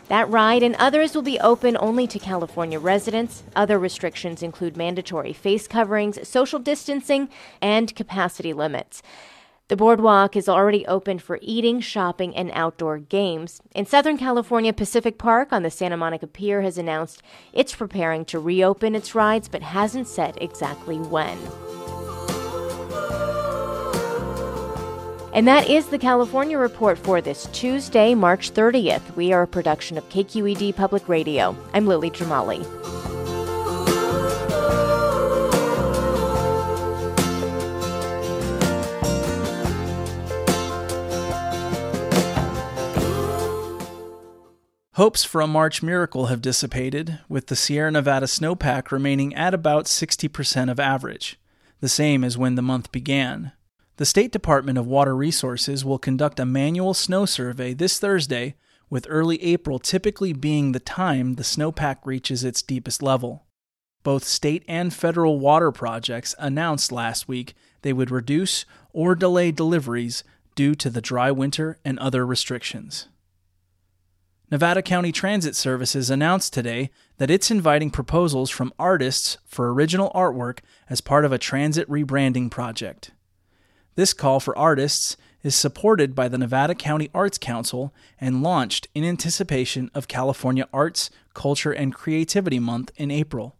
That 0.08 0.30
ride 0.30 0.62
and 0.62 0.76
others 0.76 1.14
will 1.14 1.20
be 1.20 1.38
open 1.38 1.76
only 1.78 2.06
to 2.06 2.18
California 2.18 2.78
residents. 2.78 3.42
Other 3.54 3.78
restrictions 3.78 4.42
include 4.42 4.78
mandatory 4.78 5.34
face 5.34 5.68
coverings, 5.68 6.26
social 6.26 6.58
distancing, 6.58 7.28
and 7.60 7.94
capacity 7.94 8.54
limits. 8.54 9.02
The 9.70 9.76
boardwalk 9.76 10.34
is 10.34 10.48
already 10.48 10.84
open 10.86 11.20
for 11.20 11.38
eating, 11.40 11.78
shopping, 11.78 12.34
and 12.34 12.50
outdoor 12.54 12.98
games. 12.98 13.62
In 13.72 13.86
Southern 13.86 14.18
California, 14.18 14.72
Pacific 14.72 15.16
Park 15.16 15.52
on 15.52 15.62
the 15.62 15.70
Santa 15.70 15.96
Monica 15.96 16.26
Pier 16.26 16.62
has 16.62 16.76
announced 16.76 17.22
it's 17.52 17.72
preparing 17.72 18.24
to 18.24 18.40
reopen 18.40 18.96
its 18.96 19.14
rides 19.14 19.48
but 19.48 19.62
hasn't 19.62 20.08
said 20.08 20.36
exactly 20.40 20.96
when. 20.96 21.38
And 25.32 25.46
that 25.46 25.70
is 25.70 25.86
the 25.86 25.98
California 25.98 26.58
Report 26.58 26.98
for 26.98 27.20
this 27.20 27.46
Tuesday, 27.52 28.16
March 28.16 28.52
30th. 28.52 29.14
We 29.14 29.32
are 29.32 29.42
a 29.42 29.46
production 29.46 29.96
of 29.96 30.08
KQED 30.08 30.74
Public 30.74 31.08
Radio. 31.08 31.56
I'm 31.72 31.86
Lily 31.86 32.10
Jamali. 32.10 32.66
Hopes 44.94 45.22
for 45.22 45.40
a 45.40 45.46
March 45.46 45.84
miracle 45.84 46.26
have 46.26 46.42
dissipated, 46.42 47.20
with 47.28 47.46
the 47.46 47.54
Sierra 47.54 47.92
Nevada 47.92 48.26
snowpack 48.26 48.90
remaining 48.90 49.32
at 49.36 49.54
about 49.54 49.84
60% 49.84 50.68
of 50.68 50.80
average, 50.80 51.38
the 51.78 51.88
same 51.88 52.24
as 52.24 52.36
when 52.36 52.56
the 52.56 52.62
month 52.62 52.90
began. 52.90 53.52
The 53.98 54.04
State 54.04 54.32
Department 54.32 54.78
of 54.78 54.88
Water 54.88 55.14
Resources 55.14 55.84
will 55.84 56.00
conduct 56.00 56.40
a 56.40 56.44
manual 56.44 56.92
snow 56.92 57.24
survey 57.24 57.72
this 57.72 58.00
Thursday, 58.00 58.56
with 58.90 59.06
early 59.08 59.40
April 59.44 59.78
typically 59.78 60.32
being 60.32 60.72
the 60.72 60.80
time 60.80 61.34
the 61.34 61.44
snowpack 61.44 61.98
reaches 62.04 62.42
its 62.42 62.60
deepest 62.60 63.00
level. 63.00 63.46
Both 64.02 64.24
state 64.24 64.64
and 64.66 64.92
federal 64.92 65.38
water 65.38 65.70
projects 65.70 66.34
announced 66.36 66.90
last 66.90 67.28
week 67.28 67.54
they 67.82 67.92
would 67.92 68.10
reduce 68.10 68.64
or 68.92 69.14
delay 69.14 69.52
deliveries 69.52 70.24
due 70.56 70.74
to 70.74 70.90
the 70.90 71.00
dry 71.00 71.30
winter 71.30 71.78
and 71.84 71.96
other 72.00 72.26
restrictions. 72.26 73.06
Nevada 74.50 74.82
County 74.82 75.12
Transit 75.12 75.54
Services 75.54 76.10
announced 76.10 76.52
today 76.52 76.90
that 77.18 77.30
it's 77.30 77.52
inviting 77.52 77.88
proposals 77.88 78.50
from 78.50 78.72
artists 78.80 79.38
for 79.46 79.72
original 79.72 80.10
artwork 80.12 80.58
as 80.88 81.00
part 81.00 81.24
of 81.24 81.30
a 81.30 81.38
transit 81.38 81.88
rebranding 81.88 82.50
project. 82.50 83.12
This 83.94 84.12
call 84.12 84.40
for 84.40 84.58
artists 84.58 85.16
is 85.44 85.54
supported 85.54 86.16
by 86.16 86.26
the 86.26 86.36
Nevada 86.36 86.74
County 86.74 87.10
Arts 87.14 87.38
Council 87.38 87.94
and 88.20 88.42
launched 88.42 88.88
in 88.92 89.04
anticipation 89.04 89.88
of 89.94 90.08
California 90.08 90.66
Arts, 90.72 91.10
Culture, 91.32 91.72
and 91.72 91.94
Creativity 91.94 92.58
Month 92.58 92.90
in 92.96 93.12
April. 93.12 93.56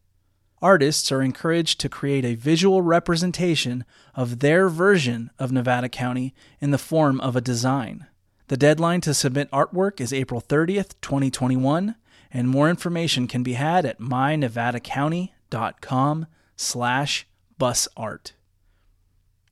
Artists 0.60 1.12
are 1.12 1.22
encouraged 1.22 1.78
to 1.80 1.88
create 1.88 2.24
a 2.24 2.34
visual 2.34 2.82
representation 2.82 3.84
of 4.16 4.40
their 4.40 4.68
version 4.68 5.30
of 5.38 5.52
Nevada 5.52 5.88
County 5.88 6.34
in 6.60 6.72
the 6.72 6.78
form 6.78 7.20
of 7.20 7.36
a 7.36 7.40
design. 7.40 8.06
The 8.50 8.56
deadline 8.56 9.00
to 9.02 9.14
submit 9.14 9.48
artwork 9.52 10.00
is 10.00 10.12
April 10.12 10.40
30th, 10.40 10.94
2021, 11.02 11.94
and 12.32 12.48
more 12.48 12.68
information 12.68 13.28
can 13.28 13.44
be 13.44 13.52
had 13.52 13.86
at 13.86 14.00
mynevadacounty.com 14.00 16.26
slash 16.56 17.28
busart. 17.60 18.32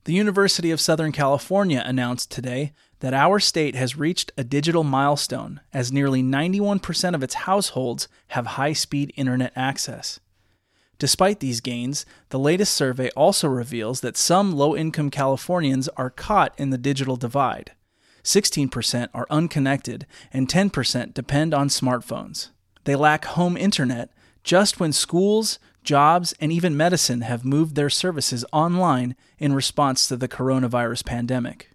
The 0.02 0.14
University 0.14 0.72
of 0.72 0.80
Southern 0.80 1.12
California 1.12 1.80
announced 1.86 2.32
today 2.32 2.72
that 2.98 3.14
our 3.14 3.38
state 3.38 3.76
has 3.76 3.96
reached 3.96 4.32
a 4.36 4.42
digital 4.42 4.82
milestone 4.82 5.60
as 5.72 5.92
nearly 5.92 6.20
91% 6.20 7.14
of 7.14 7.22
its 7.22 7.34
households 7.34 8.08
have 8.30 8.46
high 8.46 8.72
speed 8.72 9.12
internet 9.14 9.52
access. 9.54 10.18
Despite 10.98 11.38
these 11.38 11.60
gains, 11.60 12.04
the 12.30 12.38
latest 12.40 12.74
survey 12.74 13.10
also 13.10 13.46
reveals 13.46 14.00
that 14.00 14.16
some 14.16 14.56
low 14.56 14.74
income 14.74 15.10
Californians 15.10 15.86
are 15.90 16.10
caught 16.10 16.52
in 16.58 16.70
the 16.70 16.78
digital 16.78 17.14
divide. 17.14 17.74
16% 18.22 19.08
are 19.14 19.26
unconnected, 19.30 20.06
and 20.32 20.48
10% 20.48 21.14
depend 21.14 21.54
on 21.54 21.68
smartphones. 21.68 22.50
They 22.84 22.96
lack 22.96 23.24
home 23.26 23.56
internet 23.56 24.10
just 24.44 24.80
when 24.80 24.92
schools, 24.92 25.58
jobs, 25.82 26.34
and 26.40 26.52
even 26.52 26.76
medicine 26.76 27.22
have 27.22 27.44
moved 27.44 27.74
their 27.74 27.90
services 27.90 28.44
online 28.52 29.16
in 29.38 29.52
response 29.52 30.06
to 30.08 30.16
the 30.16 30.28
coronavirus 30.28 31.04
pandemic. 31.04 31.70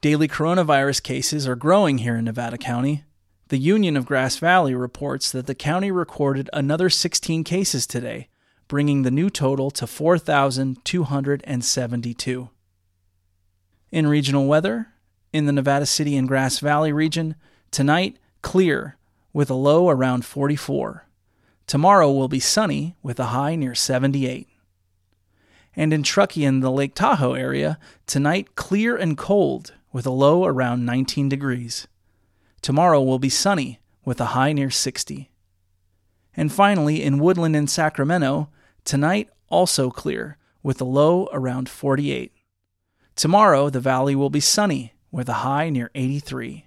Daily 0.00 0.28
coronavirus 0.28 1.02
cases 1.02 1.48
are 1.48 1.56
growing 1.56 1.98
here 1.98 2.14
in 2.14 2.24
Nevada 2.24 2.56
County. 2.56 3.02
The 3.48 3.58
Union 3.58 3.96
of 3.96 4.06
Grass 4.06 4.36
Valley 4.36 4.72
reports 4.74 5.32
that 5.32 5.46
the 5.46 5.56
county 5.56 5.90
recorded 5.90 6.48
another 6.52 6.88
16 6.88 7.42
cases 7.42 7.84
today, 7.86 8.28
bringing 8.68 9.02
the 9.02 9.10
new 9.10 9.28
total 9.28 9.72
to 9.72 9.88
4,272. 9.88 12.50
In 13.90 14.06
regional 14.06 14.46
weather, 14.46 14.92
in 15.32 15.46
the 15.46 15.52
Nevada 15.52 15.86
City 15.86 16.16
and 16.16 16.28
Grass 16.28 16.58
Valley 16.58 16.92
region, 16.92 17.34
tonight, 17.70 18.18
clear, 18.42 18.96
with 19.32 19.50
a 19.50 19.54
low 19.54 19.88
around 19.88 20.24
44. 20.24 21.06
Tomorrow 21.66 22.10
will 22.10 22.28
be 22.28 22.40
sunny 22.40 22.96
with 23.02 23.20
a 23.20 23.26
high 23.26 23.54
near 23.54 23.74
78. 23.74 24.48
And 25.76 25.92
in 25.92 26.02
Truckee 26.02 26.44
and 26.44 26.62
the 26.62 26.70
Lake 26.70 26.94
Tahoe 26.94 27.34
area, 27.34 27.78
tonight 28.06 28.56
clear 28.56 28.96
and 28.96 29.16
cold 29.16 29.74
with 29.92 30.06
a 30.06 30.10
low 30.10 30.44
around 30.44 30.86
19 30.86 31.28
degrees. 31.28 31.86
Tomorrow 32.62 33.02
will 33.02 33.18
be 33.18 33.28
sunny 33.28 33.80
with 34.04 34.20
a 34.20 34.26
high 34.26 34.52
near 34.52 34.70
60. 34.70 35.30
And 36.36 36.52
finally, 36.52 37.02
in 37.02 37.18
Woodland 37.18 37.54
and 37.54 37.68
Sacramento, 37.68 38.48
tonight 38.84 39.28
also 39.48 39.90
clear 39.90 40.36
with 40.62 40.80
a 40.80 40.84
low 40.84 41.28
around 41.32 41.68
48. 41.68 42.32
Tomorrow, 43.14 43.70
the 43.70 43.80
valley 43.80 44.14
will 44.14 44.30
be 44.30 44.40
sunny 44.40 44.94
with 45.10 45.28
a 45.28 45.44
high 45.44 45.70
near 45.70 45.90
83. 45.94 46.64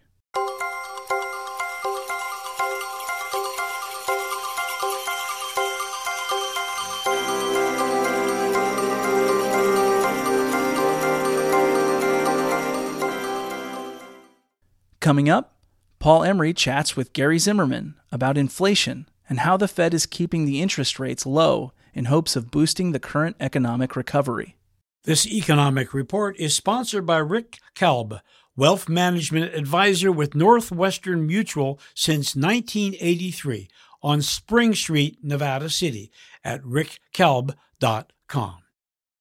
Coming 14.99 15.29
up, 15.29 15.55
Paul 15.97 16.23
Emery 16.23 16.53
chats 16.53 16.95
with 16.95 17.11
Gary 17.11 17.39
Zimmerman 17.39 17.95
about 18.11 18.37
inflation 18.37 19.09
and 19.27 19.39
how 19.39 19.57
the 19.57 19.67
Fed 19.67 19.93
is 19.93 20.05
keeping 20.05 20.45
the 20.45 20.61
interest 20.61 20.99
rates 20.99 21.25
low 21.25 21.73
in 21.93 22.05
hopes 22.05 22.35
of 22.35 22.51
boosting 22.51 22.91
the 22.91 22.99
current 22.99 23.35
economic 23.39 23.95
recovery. 23.95 24.55
This 25.03 25.25
economic 25.25 25.95
report 25.95 26.39
is 26.39 26.55
sponsored 26.55 27.07
by 27.07 27.17
Rick 27.17 27.57
Kalb, 27.73 28.19
wealth 28.55 28.87
management 28.87 29.55
advisor 29.55 30.11
with 30.11 30.35
Northwestern 30.35 31.25
Mutual 31.25 31.79
since 31.95 32.35
1983 32.35 33.67
on 34.03 34.21
Spring 34.21 34.75
Street, 34.75 35.17
Nevada 35.23 35.71
City 35.71 36.11
at 36.43 36.61
rickkalb.com. 36.61 38.57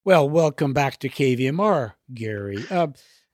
Well, 0.04 0.28
welcome 0.28 0.74
back 0.74 0.98
to 0.98 1.08
KVMR, 1.08 1.94
Gary. 2.12 2.62
Uh, 2.70 2.88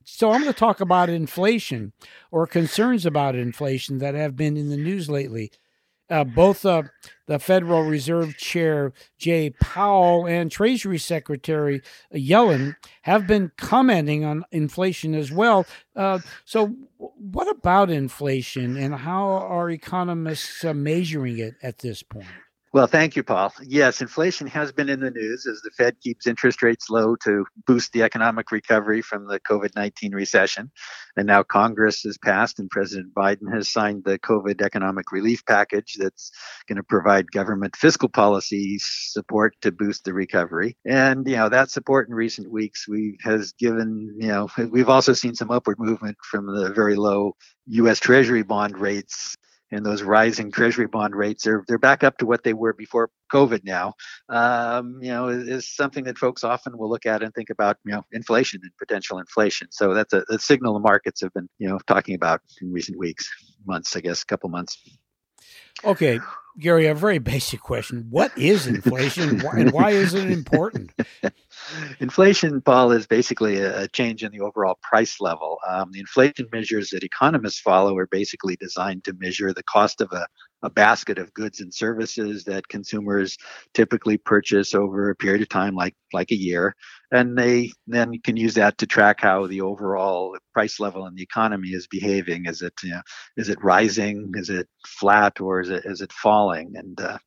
so 0.05 0.31
I'm 0.31 0.43
going 0.43 0.53
to 0.53 0.59
talk 0.59 0.81
about 0.81 1.09
inflation 1.09 1.95
or 2.31 2.47
concerns 2.47 3.05
about 3.05 3.35
inflation 3.35 3.99
that 3.99 4.15
have 4.15 4.37
been 4.37 4.57
in 4.57 4.69
the 4.69 4.77
news 4.77 5.11
lately. 5.11 5.51
Uh, 6.09 6.25
both 6.25 6.65
uh, 6.65 6.85
the 7.27 7.39
Federal 7.39 7.83
Reserve 7.83 8.37
Chair 8.37 8.93
Jay 9.19 9.51
Powell 9.51 10.27
and 10.27 10.51
Treasury 10.51 10.99
Secretary 10.99 11.83
Yellen 12.15 12.77
have 13.03 13.27
been 13.27 13.51
commenting 13.57 14.25
on 14.25 14.45
inflation 14.53 15.15
as 15.15 15.33
well. 15.33 15.67
Uh, 15.97 16.21
so, 16.45 16.75
what 16.99 17.49
about 17.49 17.91
inflation 17.91 18.77
and 18.77 18.95
how 18.95 19.27
are 19.27 19.71
economists 19.71 20.65
uh, 20.65 20.73
measuring 20.73 21.39
it 21.39 21.55
at 21.63 21.79
this 21.79 22.03
point? 22.03 22.27
Well, 22.77 22.87
thank 22.87 23.17
you, 23.17 23.23
Paul. 23.23 23.55
Yes, 23.63 24.03
inflation 24.03 24.47
has 24.49 24.71
been 24.71 24.91
in 24.91 25.01
the 25.01 25.11
news 25.11 25.47
as 25.47 25.63
the 25.63 25.71
Fed 25.71 25.99
keeps 26.03 26.27
interest 26.27 26.63
rates 26.63 26.91
low 26.91 27.17
to 27.25 27.47
boost 27.67 27.91
the 27.95 28.03
economic 28.03 28.53
recovery 28.53 29.01
from 29.01 29.27
the 29.27 29.41
COVID 29.41 29.75
19 29.75 30.13
recession. 30.13 30.71
And 31.17 31.27
now 31.27 31.43
Congress 31.43 32.03
has 32.03 32.19
passed 32.19 32.59
and 32.59 32.69
President 32.69 33.15
Biden 33.15 33.51
has 33.51 33.71
signed 33.71 34.05
the 34.05 34.19
COVID 34.19 34.61
economic 34.61 35.11
relief 35.11 35.43
package 35.47 35.97
that's 35.99 36.31
going 36.69 36.77
to 36.77 36.83
provide 36.83 37.33
government 37.33 37.75
fiscal 37.77 38.11
policy 38.11 38.77
support 38.79 39.55
to 39.63 39.73
boost 39.73 40.05
the 40.05 40.13
recovery. 40.13 40.77
And, 40.85 41.27
you 41.27 41.37
know, 41.37 41.49
that 41.49 41.71
support 41.71 42.09
in 42.09 42.15
recent 42.15 42.53
weeks 42.53 42.87
we 42.87 43.17
has 43.23 43.53
given, 43.53 44.15
you 44.21 44.29
know, 44.29 44.49
we've 44.71 44.91
also 44.91 45.15
seen 45.15 45.35
some 45.35 45.51
upward 45.51 45.79
movement 45.79 46.19
from 46.31 46.45
the 46.45 46.75
very 46.75 46.97
low 46.97 47.37
U.S. 47.69 48.01
Treasury 48.01 48.43
bond 48.43 48.77
rates 48.77 49.35
and 49.73 49.85
those 49.85 50.03
rising 50.03 50.51
treasury 50.53 50.87
bond 50.87 51.15
rates 51.15 51.47
are 51.47 51.65
they're 51.67 51.79
back 51.79 52.05
up 52.05 52.19
to 52.19 52.27
what 52.27 52.45
they 52.45 52.53
were 52.53 52.73
before 52.73 53.11
COVID 53.33 53.65
now. 53.65 53.95
Um, 54.29 54.99
you 55.03 55.09
know, 55.09 55.29
is, 55.29 55.49
is, 55.49 55.75
something 55.75 56.05
that 56.05 56.19
folks 56.19 56.45
often 56.45 56.79
will 56.79 56.89
look 56.89 57.07
at 57.07 57.23
and 57.23 57.35
think 57.35 57.51
about, 57.51 57.77
you 57.85 57.93
know, 57.93 58.05
inflation 58.13 58.61
and 58.63 58.71
potential 58.79 59.19
inflation. 59.19 59.69
So 59.71 59.95
that's 59.95 60.13
a, 60.13 60.25
a 60.31 60.39
signal 60.39 60.75
the 60.75 60.81
markets 60.81 61.21
have 61.23 61.33
been, 61.33 61.49
you 61.59 61.69
know, 61.69 61.79
talking 61.87 62.15
about 62.15 62.41
in 62.61 62.73
recent 62.73 62.99
weeks, 62.99 63.29
months, 63.67 63.97
I 63.97 64.01
guess, 64.01 64.23
a 64.23 64.27
couple 64.27 64.49
months. 64.51 64.79
Okay, 65.85 66.21
Gary, 66.59 66.87
a 66.87 66.95
very 66.95 67.19
basic 67.19 67.61
question. 67.61 68.07
What 68.09 68.37
is 68.39 68.67
inflation 68.67 69.45
and 69.47 69.73
why 69.73 69.91
is 69.91 70.15
it 70.15 70.31
important? 70.31 70.91
inflation, 72.01 72.63
Paul, 72.63 72.93
is 72.93 73.07
basically 73.07 73.61
a 73.61 73.87
change 73.89 74.25
in 74.25 74.33
the 74.33 74.41
overall 74.41 74.79
price 74.83 75.21
level. 75.21 75.59
Um, 75.69 75.93
the 75.93 76.01
inflation 76.01 76.49
measures 76.53 76.91
that 76.91 77.05
economists 77.05 77.61
follow 77.61 77.97
are 77.99 78.07
basically 78.07 78.57
designed 78.57 79.05
to 79.05 79.13
measure 79.19 79.53
the 79.53 79.63
cost 79.65 80.01
of 80.01 80.11
a, 80.13 80.27
a 80.63 80.71
basket 80.71 81.19
of 81.19 81.33
goods 81.35 81.61
and 81.61 81.73
services 81.73 82.45
that 82.45 82.69
consumers 82.69 83.37
typically 83.75 84.17
purchase 84.17 84.75
over 84.75 85.11
a 85.11 85.17
period 85.17 85.43
of 85.43 85.49
time, 85.49 85.75
like 85.75 85.95
like 86.13 86.31
a 86.31 86.37
year, 86.37 86.75
and 87.13 87.37
they 87.37 87.71
then 87.87 88.13
can 88.25 88.37
use 88.37 88.55
that 88.55 88.79
to 88.79 88.87
track 88.87 89.21
how 89.21 89.47
the 89.47 89.61
overall 89.61 90.37
price 90.53 90.81
level 90.81 91.07
in 91.07 91.15
the 91.15 91.23
economy 91.23 91.69
is 91.69 91.87
behaving. 91.87 92.47
Is 92.47 92.63
it 92.63 92.73
you 92.83 92.91
know, 92.91 93.03
is 93.37 93.49
it 93.49 93.63
rising? 93.63 94.33
Is 94.35 94.51
it 94.51 94.69
flat, 94.87 95.41
or 95.41 95.61
is 95.61 95.71
it 95.71 95.85
is 95.85 96.01
it 96.01 96.13
falling? 96.13 96.73
And 96.75 97.01
uh, 97.01 97.19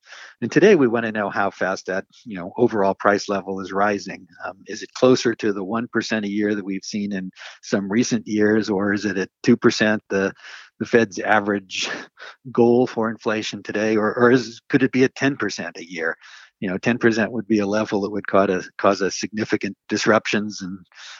and 0.41 0.51
today 0.51 0.75
we 0.75 0.87
want 0.87 1.05
to 1.05 1.11
know 1.11 1.29
how 1.29 1.51
fast 1.51 1.85
that 1.85 2.05
you 2.25 2.37
know 2.37 2.51
overall 2.57 2.95
price 2.95 3.29
level 3.29 3.61
is 3.61 3.71
rising. 3.71 4.27
Um, 4.45 4.57
is 4.67 4.81
it 4.83 4.93
closer 4.93 5.35
to 5.35 5.53
the 5.53 5.63
one 5.63 5.87
percent 5.91 6.25
a 6.25 6.29
year 6.29 6.55
that 6.55 6.65
we've 6.65 6.83
seen 6.83 7.13
in 7.13 7.31
some 7.61 7.91
recent 7.91 8.27
years, 8.27 8.69
or 8.69 8.93
is 8.93 9.05
it 9.05 9.17
at 9.17 9.29
two 9.43 9.55
percent? 9.55 10.01
The 10.09 10.33
the 10.79 10.85
Fed's 10.85 11.19
average 11.19 11.89
goal 12.51 12.87
for 12.87 13.09
inflation 13.09 13.61
today, 13.63 13.97
or, 13.97 14.13
or 14.15 14.31
is, 14.31 14.61
could 14.69 14.83
it 14.83 14.91
be 14.91 15.03
at 15.03 15.15
10% 15.15 15.77
a 15.77 15.91
year? 15.91 16.15
You 16.59 16.69
know, 16.69 16.77
10% 16.77 17.31
would 17.31 17.47
be 17.47 17.59
a 17.59 17.65
level 17.65 18.01
that 18.01 18.11
would 18.11 18.27
cause 18.27 18.49
a, 18.49 18.63
cause 18.77 19.01
a 19.01 19.09
significant 19.09 19.77
disruptions 19.87 20.61
and 20.61 20.77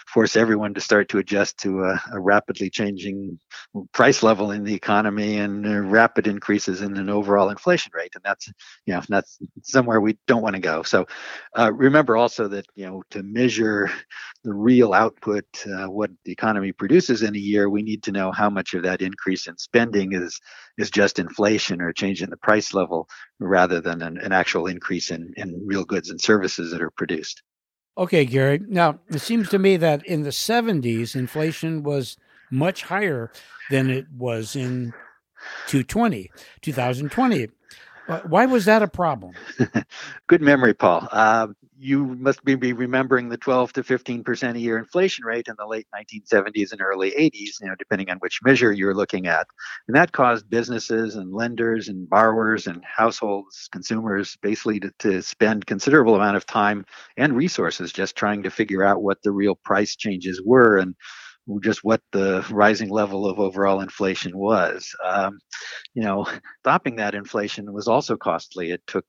force 0.07 0.35
everyone 0.35 0.73
to 0.73 0.81
start 0.81 1.07
to 1.09 1.17
adjust 1.17 1.57
to 1.59 1.83
a, 1.83 2.01
a 2.13 2.19
rapidly 2.19 2.69
changing 2.69 3.39
price 3.93 4.21
level 4.21 4.51
in 4.51 4.63
the 4.63 4.73
economy 4.73 5.37
and 5.37 5.65
uh, 5.65 5.79
rapid 5.79 6.27
increases 6.27 6.81
in 6.81 6.97
an 6.97 7.09
overall 7.09 7.49
inflation 7.49 7.91
rate. 7.95 8.11
And 8.15 8.23
that's, 8.23 8.47
you 8.85 8.93
know, 8.93 9.01
that's 9.07 9.39
somewhere 9.63 10.01
we 10.01 10.17
don't 10.27 10.41
want 10.41 10.55
to 10.55 10.61
go. 10.61 10.83
So 10.83 11.05
uh, 11.57 11.71
remember 11.73 12.17
also 12.17 12.47
that, 12.49 12.65
you 12.75 12.85
know, 12.85 13.03
to 13.11 13.23
measure 13.23 13.89
the 14.43 14.53
real 14.53 14.93
output, 14.93 15.45
uh, 15.67 15.87
what 15.87 16.11
the 16.25 16.33
economy 16.33 16.73
produces 16.73 17.23
in 17.23 17.35
a 17.35 17.39
year, 17.39 17.69
we 17.69 17.81
need 17.81 18.03
to 18.03 18.11
know 18.11 18.31
how 18.31 18.49
much 18.49 18.73
of 18.73 18.83
that 18.83 19.01
increase 19.01 19.47
in 19.47 19.57
spending 19.57 20.13
is 20.13 20.39
is 20.77 20.89
just 20.89 21.19
inflation 21.19 21.81
or 21.81 21.91
change 21.91 22.21
in 22.21 22.29
the 22.29 22.37
price 22.37 22.73
level 22.73 23.07
rather 23.39 23.79
than 23.79 24.01
an, 24.01 24.17
an 24.17 24.31
actual 24.31 24.67
increase 24.67 25.11
in, 25.11 25.33
in 25.37 25.61
real 25.65 25.85
goods 25.85 26.09
and 26.09 26.19
services 26.19 26.71
that 26.71 26.81
are 26.81 26.91
produced. 26.91 27.41
Okay, 27.97 28.25
Gary. 28.25 28.61
Now, 28.67 28.99
it 29.09 29.19
seems 29.19 29.49
to 29.49 29.59
me 29.59 29.77
that 29.77 30.05
in 30.05 30.23
the 30.23 30.29
70s, 30.29 31.15
inflation 31.15 31.83
was 31.83 32.17
much 32.51 32.83
higher 32.83 33.31
than 33.69 33.89
it 33.89 34.05
was 34.17 34.55
in 34.55 34.93
220, 35.67 36.31
2020. 36.61 37.49
Why 38.27 38.47
was 38.47 38.65
that 38.65 38.81
a 38.81 38.87
problem? 38.87 39.33
Good 40.27 40.41
memory, 40.41 40.73
Paul. 40.73 41.07
Uh, 41.11 41.47
you 41.77 42.05
must 42.05 42.43
be 42.43 42.55
remembering 42.55 43.29
the 43.29 43.37
12 43.37 43.73
to 43.73 43.83
15 43.83 44.23
percent 44.23 44.57
a 44.57 44.59
year 44.59 44.77
inflation 44.79 45.25
rate 45.25 45.47
in 45.47 45.55
the 45.57 45.65
late 45.67 45.87
1970s 45.95 46.71
and 46.71 46.81
early 46.81 47.11
80s, 47.11 47.61
you 47.61 47.67
know, 47.67 47.75
depending 47.77 48.09
on 48.09 48.17
which 48.17 48.39
measure 48.43 48.71
you're 48.71 48.95
looking 48.95 49.27
at, 49.27 49.47
and 49.87 49.95
that 49.95 50.11
caused 50.11 50.49
businesses 50.49 51.15
and 51.15 51.33
lenders 51.33 51.87
and 51.87 52.09
borrowers 52.09 52.67
and 52.67 52.83
households, 52.83 53.69
consumers, 53.71 54.37
basically 54.41 54.79
to, 54.79 54.91
to 54.99 55.21
spend 55.21 55.67
considerable 55.67 56.15
amount 56.15 56.35
of 56.35 56.45
time 56.45 56.85
and 57.15 57.35
resources 57.37 57.93
just 57.93 58.15
trying 58.15 58.43
to 58.43 58.49
figure 58.49 58.83
out 58.83 59.03
what 59.03 59.21
the 59.21 59.31
real 59.31 59.55
price 59.55 59.95
changes 59.95 60.41
were 60.43 60.77
and 60.77 60.95
just 61.61 61.83
what 61.83 62.01
the 62.11 62.45
rising 62.51 62.89
level 62.89 63.25
of 63.25 63.39
overall 63.39 63.81
inflation 63.81 64.37
was. 64.37 64.93
Um, 65.03 65.39
you 65.95 66.03
know, 66.03 66.27
stopping 66.59 66.97
that 66.97 67.15
inflation 67.15 67.71
was 67.73 67.87
also 67.87 68.15
costly. 68.15 68.71
It 68.71 68.81
took 68.85 69.05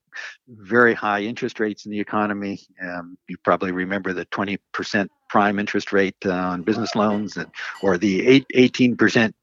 very 0.47 0.93
high 0.93 1.21
interest 1.21 1.59
rates 1.59 1.85
in 1.85 1.91
the 1.91 1.99
economy. 1.99 2.59
Um, 2.81 3.17
you 3.27 3.37
probably 3.43 3.71
remember 3.71 4.13
the 4.13 4.25
20% 4.27 5.07
prime 5.29 5.59
interest 5.59 5.93
rate 5.93 6.15
uh, 6.25 6.31
on 6.31 6.63
business 6.63 6.95
loans, 6.95 7.37
and, 7.37 7.51
or 7.83 7.97
the 7.97 8.27
8, 8.27 8.45
18% 8.55 9.33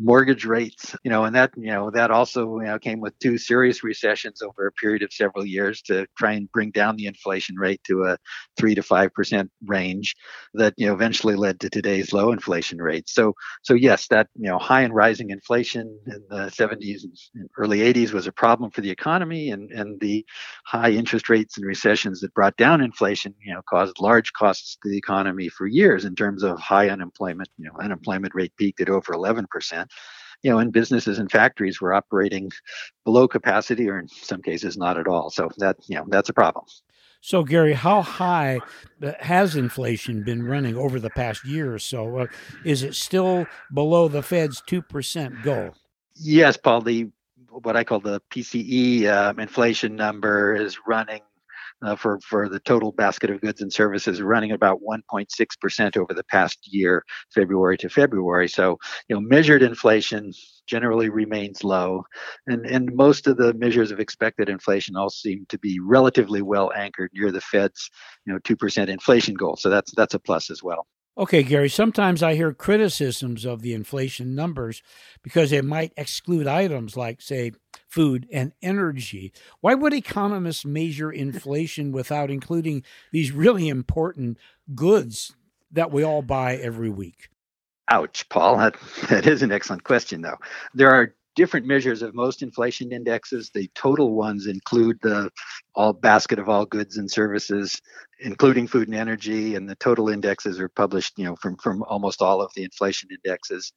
mortgage 0.00 0.44
rates, 0.44 0.94
you 1.02 1.10
know, 1.10 1.24
and 1.24 1.34
that, 1.34 1.50
you 1.56 1.70
know, 1.72 1.90
that 1.90 2.10
also, 2.10 2.60
you 2.60 2.66
know, 2.66 2.78
came 2.78 3.00
with 3.00 3.18
two 3.18 3.36
serious 3.36 3.82
recessions 3.82 4.42
over 4.42 4.66
a 4.66 4.72
period 4.72 5.02
of 5.02 5.12
several 5.12 5.44
years 5.44 5.82
to 5.82 6.06
try 6.16 6.32
and 6.32 6.50
bring 6.52 6.70
down 6.70 6.96
the 6.96 7.06
inflation 7.06 7.56
rate 7.56 7.80
to 7.84 8.04
a 8.04 8.16
three 8.56 8.74
to 8.74 8.82
five 8.82 9.12
percent 9.12 9.50
range 9.66 10.14
that, 10.54 10.72
you 10.76 10.86
know, 10.86 10.94
eventually 10.94 11.34
led 11.34 11.58
to 11.60 11.68
today's 11.70 12.12
low 12.12 12.30
inflation 12.32 12.78
rate. 12.78 13.08
So, 13.08 13.34
so 13.62 13.74
yes, 13.74 14.06
that, 14.08 14.28
you 14.36 14.48
know, 14.48 14.58
high 14.58 14.82
and 14.82 14.94
rising 14.94 15.30
inflation 15.30 15.98
in 16.06 16.22
the 16.30 16.50
70s 16.50 17.04
and 17.34 17.48
early 17.58 17.82
80s 17.82 18.12
was 18.12 18.26
a 18.26 18.32
problem 18.32 18.70
for 18.70 18.80
the 18.82 18.90
economy 18.90 19.50
and, 19.50 19.70
and 19.72 20.00
the 20.00 20.24
high 20.64 20.90
interest 20.90 21.28
rates 21.28 21.56
and 21.56 21.66
recessions 21.66 22.20
that 22.20 22.34
brought 22.34 22.56
down 22.56 22.80
inflation, 22.80 23.34
you 23.44 23.52
know, 23.52 23.62
caused 23.68 23.98
large 24.00 24.32
costs 24.32 24.76
to 24.82 24.88
the 24.88 24.96
economy 24.98 25.48
for 25.48 25.66
years 25.66 26.04
in 26.04 26.14
terms 26.14 26.42
of 26.42 26.58
high 26.60 26.88
unemployment, 26.88 27.48
you 27.58 27.64
know, 27.64 27.72
unemployment 27.80 28.34
rate 28.34 28.52
peaked 28.56 28.80
at 28.80 28.88
over 28.88 29.12
11% 29.12 29.87
you 30.42 30.50
know, 30.50 30.58
and 30.58 30.72
businesses 30.72 31.18
and 31.18 31.30
factories 31.30 31.80
were 31.80 31.92
operating 31.92 32.50
below 33.04 33.26
capacity 33.26 33.88
or 33.88 33.98
in 33.98 34.08
some 34.08 34.42
cases 34.42 34.76
not 34.76 34.98
at 34.98 35.08
all. 35.08 35.30
So 35.30 35.50
that, 35.58 35.76
you 35.88 35.96
know, 35.96 36.04
that's 36.08 36.28
a 36.28 36.34
problem. 36.34 36.64
So, 37.20 37.42
Gary, 37.42 37.72
how 37.72 38.02
high 38.02 38.60
uh, 39.02 39.12
has 39.18 39.56
inflation 39.56 40.22
been 40.22 40.44
running 40.44 40.76
over 40.76 41.00
the 41.00 41.10
past 41.10 41.44
year 41.44 41.74
or 41.74 41.78
so? 41.80 42.18
Uh, 42.18 42.26
is 42.64 42.84
it 42.84 42.94
still 42.94 43.46
below 43.74 44.06
the 44.06 44.22
Fed's 44.22 44.62
2% 44.68 45.42
goal? 45.42 45.74
Yes, 46.14 46.56
Paul. 46.56 46.82
The 46.82 47.10
what 47.50 47.76
I 47.76 47.82
call 47.82 47.98
the 47.98 48.20
PCE 48.30 49.06
uh, 49.06 49.34
inflation 49.38 49.96
number 49.96 50.54
is 50.54 50.78
running 50.86 51.22
uh, 51.84 51.96
for, 51.96 52.18
for 52.20 52.48
the 52.48 52.60
total 52.60 52.92
basket 52.92 53.30
of 53.30 53.40
goods 53.40 53.60
and 53.60 53.72
services 53.72 54.20
running 54.20 54.52
about 54.52 54.80
1.6% 54.82 55.96
over 55.96 56.14
the 56.14 56.24
past 56.24 56.58
year, 56.72 57.04
February 57.34 57.78
to 57.78 57.88
February. 57.88 58.48
So, 58.48 58.78
you 59.08 59.16
know, 59.16 59.20
measured 59.20 59.62
inflation 59.62 60.32
generally 60.66 61.08
remains 61.08 61.64
low. 61.64 62.04
And, 62.46 62.66
and 62.66 62.94
most 62.94 63.26
of 63.26 63.36
the 63.36 63.54
measures 63.54 63.90
of 63.90 64.00
expected 64.00 64.48
inflation 64.48 64.96
all 64.96 65.10
seem 65.10 65.46
to 65.48 65.58
be 65.58 65.78
relatively 65.80 66.42
well 66.42 66.72
anchored 66.76 67.10
near 67.14 67.32
the 67.32 67.40
Fed's, 67.40 67.90
you 68.26 68.32
know, 68.32 68.38
2% 68.40 68.88
inflation 68.88 69.34
goal. 69.34 69.56
So 69.56 69.70
that's, 69.70 69.92
that's 69.94 70.14
a 70.14 70.18
plus 70.18 70.50
as 70.50 70.62
well. 70.62 70.86
Okay, 71.18 71.42
Gary, 71.42 71.68
sometimes 71.68 72.22
I 72.22 72.36
hear 72.36 72.52
criticisms 72.52 73.44
of 73.44 73.60
the 73.60 73.74
inflation 73.74 74.36
numbers 74.36 74.84
because 75.24 75.50
they 75.50 75.60
might 75.60 75.92
exclude 75.96 76.46
items 76.46 76.96
like, 76.96 77.20
say, 77.20 77.50
food 77.88 78.28
and 78.32 78.52
energy. 78.62 79.32
Why 79.60 79.74
would 79.74 79.92
economists 79.92 80.64
measure 80.64 81.10
inflation 81.10 81.90
without 81.90 82.30
including 82.30 82.84
these 83.10 83.32
really 83.32 83.68
important 83.68 84.38
goods 84.76 85.34
that 85.72 85.90
we 85.90 86.04
all 86.04 86.22
buy 86.22 86.54
every 86.54 86.88
week? 86.88 87.30
Ouch, 87.90 88.28
Paul. 88.28 88.58
That, 88.58 88.76
that 89.10 89.26
is 89.26 89.42
an 89.42 89.50
excellent 89.50 89.82
question, 89.82 90.22
though. 90.22 90.38
There 90.72 90.90
are 90.90 91.14
different 91.38 91.66
measures 91.66 92.02
of 92.02 92.16
most 92.16 92.42
inflation 92.42 92.90
indexes. 92.90 93.48
The 93.54 93.70
total 93.76 94.12
ones 94.12 94.48
include 94.48 94.98
the 95.02 95.30
all 95.76 95.92
basket 95.92 96.40
of 96.40 96.48
all 96.48 96.66
goods 96.66 96.96
and 96.96 97.08
services, 97.08 97.80
including 98.18 98.66
food 98.66 98.88
and 98.88 98.96
energy, 98.96 99.54
and 99.54 99.70
the 99.70 99.76
total 99.76 100.08
indexes 100.08 100.58
are 100.58 100.68
published, 100.68 101.12
you 101.16 101.24
know, 101.24 101.36
from 101.36 101.56
from 101.56 101.84
almost 101.84 102.20
all 102.20 102.42
of 102.42 102.52
the 102.54 102.64
inflation 102.64 103.08
indexes. 103.12 103.72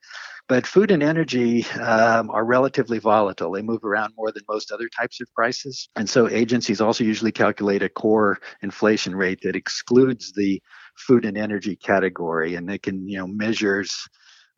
But 0.47 0.65
food 0.65 0.89
and 0.89 1.03
energy 1.03 1.63
um, 1.79 2.31
are 2.31 2.43
relatively 2.43 2.97
volatile. 2.97 3.51
They 3.51 3.61
move 3.61 3.83
around 3.83 4.15
more 4.17 4.31
than 4.31 4.43
most 4.49 4.71
other 4.71 4.89
types 4.89 5.21
of 5.21 5.31
prices, 5.35 5.87
and 5.95 6.09
so 6.09 6.27
agencies 6.27 6.81
also 6.81 7.03
usually 7.03 7.31
calculate 7.31 7.83
a 7.83 7.89
core 7.89 8.39
inflation 8.63 9.15
rate 9.15 9.41
that 9.43 9.55
excludes 9.55 10.33
the 10.33 10.59
food 10.97 11.25
and 11.25 11.37
energy 11.37 11.75
category, 11.75 12.55
and 12.55 12.67
they 12.67 12.79
can, 12.79 13.07
you 13.07 13.19
know, 13.19 13.27
measures 13.27 14.09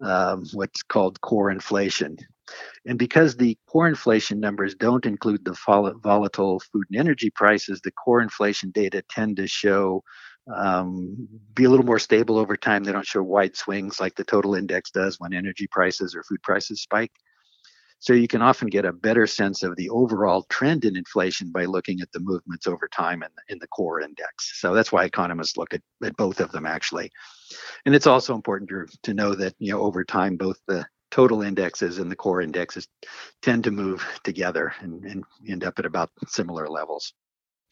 um, 0.01 0.45
what's 0.53 0.83
called 0.83 1.19
core 1.19 1.51
inflation. 1.51 2.17
And 2.85 2.99
because 2.99 3.35
the 3.35 3.57
core 3.67 3.87
inflation 3.87 4.39
numbers 4.39 4.75
don't 4.75 5.05
include 5.05 5.45
the 5.45 5.57
volatile 6.03 6.59
food 6.59 6.85
and 6.91 6.99
energy 6.99 7.29
prices, 7.29 7.81
the 7.81 7.91
core 7.91 8.21
inflation 8.21 8.71
data 8.71 9.03
tend 9.09 9.37
to 9.37 9.47
show 9.47 10.03
um, 10.53 11.27
be 11.53 11.63
a 11.63 11.69
little 11.69 11.85
more 11.85 11.99
stable 11.99 12.37
over 12.37 12.57
time. 12.57 12.83
They 12.83 12.91
don't 12.91 13.07
show 13.07 13.23
wide 13.23 13.55
swings 13.55 13.99
like 13.99 14.15
the 14.15 14.25
total 14.25 14.55
index 14.55 14.91
does 14.91 15.19
when 15.19 15.33
energy 15.33 15.67
prices 15.67 16.15
or 16.15 16.23
food 16.23 16.41
prices 16.43 16.81
spike. 16.81 17.11
So 17.99 18.11
you 18.11 18.27
can 18.27 18.41
often 18.41 18.67
get 18.67 18.83
a 18.83 18.91
better 18.91 19.25
sense 19.25 19.63
of 19.63 19.77
the 19.77 19.89
overall 19.89 20.45
trend 20.49 20.83
in 20.83 20.97
inflation 20.97 21.53
by 21.53 21.63
looking 21.63 22.01
at 22.01 22.11
the 22.11 22.19
movements 22.19 22.67
over 22.67 22.89
time 22.89 23.23
in, 23.23 23.29
in 23.47 23.59
the 23.59 23.67
core 23.67 24.01
index. 24.01 24.59
So 24.59 24.73
that's 24.73 24.91
why 24.91 25.05
economists 25.05 25.55
look 25.55 25.73
at, 25.73 25.81
at 26.03 26.17
both 26.17 26.41
of 26.41 26.51
them 26.51 26.65
actually. 26.65 27.09
And 27.85 27.95
it's 27.95 28.07
also 28.07 28.35
important 28.35 28.69
to, 28.71 28.87
to 29.03 29.13
know 29.13 29.33
that 29.35 29.55
you 29.57 29.71
know 29.71 29.79
over 29.79 30.03
time 30.03 30.35
both 30.35 30.57
the 30.67 30.85
total 31.13 31.43
indexes 31.43 31.99
and 31.99 32.11
the 32.11 32.15
core 32.15 32.41
indexes 32.41 32.87
tend 33.43 33.63
to 33.63 33.69
move 33.69 34.03
together 34.23 34.73
and, 34.79 35.03
and 35.05 35.23
end 35.47 35.63
up 35.63 35.77
at 35.77 35.85
about 35.85 36.09
similar 36.25 36.67
levels. 36.67 37.13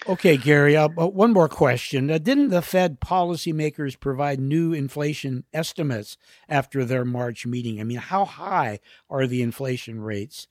Okay, 0.07 0.37
Gary, 0.37 0.77
uh, 0.77 0.87
one 0.89 1.33
more 1.33 1.49
question. 1.49 2.11
Uh, 2.11 2.19
didn't 2.19 2.49
the 2.49 2.61
Fed 2.61 2.99
policymakers 2.99 3.99
provide 3.99 4.39
new 4.39 4.73
inflation 4.73 5.43
estimates 5.53 6.17
after 6.47 6.85
their 6.85 7.03
March 7.03 7.47
meeting? 7.47 7.81
I 7.81 7.83
mean, 7.83 7.97
how 7.97 8.25
high 8.25 8.79
are 9.09 9.25
the 9.25 9.41
inflation 9.41 10.01
rates 10.01 10.47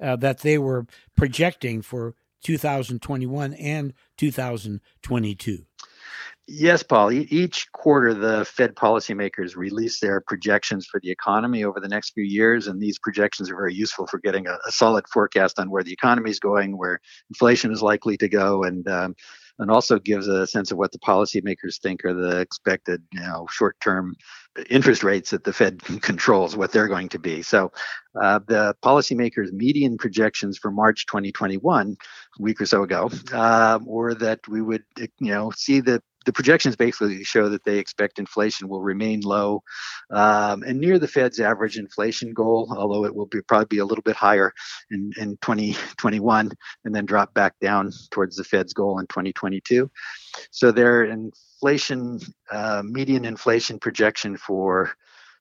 uh, 0.00 0.16
that 0.16 0.40
they 0.40 0.58
were 0.58 0.86
projecting 1.16 1.80
for 1.80 2.16
2021 2.42 3.54
and 3.54 3.92
2022? 4.16 5.66
Yes, 6.54 6.82
Paul. 6.82 7.12
each 7.12 7.72
quarter, 7.72 8.12
the 8.12 8.44
Fed 8.44 8.74
policymakers 8.74 9.56
release 9.56 10.00
their 10.00 10.20
projections 10.20 10.84
for 10.84 11.00
the 11.00 11.10
economy 11.10 11.64
over 11.64 11.80
the 11.80 11.88
next 11.88 12.10
few 12.10 12.24
years, 12.24 12.66
and 12.66 12.78
these 12.78 12.98
projections 12.98 13.50
are 13.50 13.56
very 13.56 13.72
useful 13.72 14.06
for 14.06 14.18
getting 14.18 14.46
a, 14.46 14.58
a 14.66 14.70
solid 14.70 15.06
forecast 15.10 15.58
on 15.58 15.70
where 15.70 15.82
the 15.82 15.94
economy 15.94 16.28
is 16.28 16.38
going, 16.38 16.76
where 16.76 17.00
inflation 17.30 17.72
is 17.72 17.80
likely 17.80 18.18
to 18.18 18.28
go, 18.28 18.64
and 18.64 18.86
um, 18.86 19.14
and 19.60 19.70
also 19.70 19.98
gives 19.98 20.28
a 20.28 20.46
sense 20.46 20.70
of 20.70 20.76
what 20.76 20.92
the 20.92 20.98
policymakers 20.98 21.80
think 21.80 22.04
are 22.04 22.12
the 22.12 22.40
expected, 22.40 23.02
you 23.14 23.20
know, 23.20 23.46
short-term 23.50 24.14
interest 24.68 25.02
rates 25.02 25.30
that 25.30 25.44
the 25.44 25.54
Fed 25.54 25.82
controls, 26.02 26.54
what 26.54 26.70
they're 26.70 26.88
going 26.88 27.08
to 27.10 27.18
be. 27.18 27.40
So, 27.40 27.72
uh, 28.20 28.40
the 28.46 28.76
policymakers' 28.84 29.52
median 29.52 29.96
projections 29.96 30.58
for 30.58 30.70
March 30.70 31.06
2021, 31.06 31.96
a 32.38 32.42
week 32.42 32.60
or 32.60 32.66
so 32.66 32.82
ago, 32.82 33.10
uh, 33.32 33.78
were 33.82 34.14
that 34.16 34.46
we 34.48 34.60
would, 34.60 34.84
you 34.98 35.32
know, 35.32 35.50
see 35.50 35.80
the 35.80 36.02
the 36.24 36.32
projections 36.32 36.76
basically 36.76 37.22
show 37.24 37.48
that 37.48 37.64
they 37.64 37.78
expect 37.78 38.18
inflation 38.18 38.68
will 38.68 38.82
remain 38.82 39.20
low 39.20 39.62
um, 40.10 40.62
and 40.62 40.80
near 40.80 40.98
the 40.98 41.08
Fed's 41.08 41.40
average 41.40 41.78
inflation 41.78 42.32
goal, 42.32 42.74
although 42.76 43.04
it 43.04 43.14
will 43.14 43.26
be 43.26 43.40
probably 43.42 43.66
be 43.66 43.78
a 43.78 43.84
little 43.84 44.02
bit 44.02 44.16
higher 44.16 44.52
in, 44.90 45.12
in 45.18 45.36
2021 45.42 46.50
and 46.84 46.94
then 46.94 47.06
drop 47.06 47.34
back 47.34 47.58
down 47.60 47.90
towards 48.10 48.36
the 48.36 48.44
Fed's 48.44 48.72
goal 48.72 48.98
in 48.98 49.06
2022. 49.06 49.90
So 50.50 50.72
their 50.72 51.04
inflation, 51.04 52.20
uh, 52.50 52.82
median 52.84 53.24
inflation 53.24 53.78
projection 53.78 54.36
for 54.36 54.92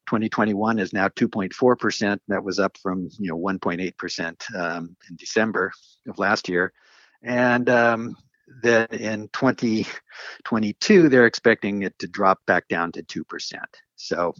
2021 0.08 0.80
is 0.80 0.94
now 0.94 1.08
2.4%. 1.08 2.20
That 2.28 2.44
was 2.44 2.60
up 2.60 2.78
from 2.78 3.10
you 3.20 3.30
know 3.30 3.38
1.8% 3.38 4.56
um, 4.56 4.96
in 5.10 5.16
December 5.16 5.72
of 6.08 6.20
last 6.20 6.50
year. 6.50 6.74
And 7.24 7.70
um, 7.70 8.18
then 8.62 8.88
in 8.92 9.30
2022, 9.34 11.10
they're 11.10 11.26
expecting 11.26 11.84
it 11.84 11.98
to 12.00 12.08
drop 12.08 12.40
back 12.46 12.68
down 12.68 12.92
to 12.94 13.04
2%. 13.04 13.24
So, 13.96 14.34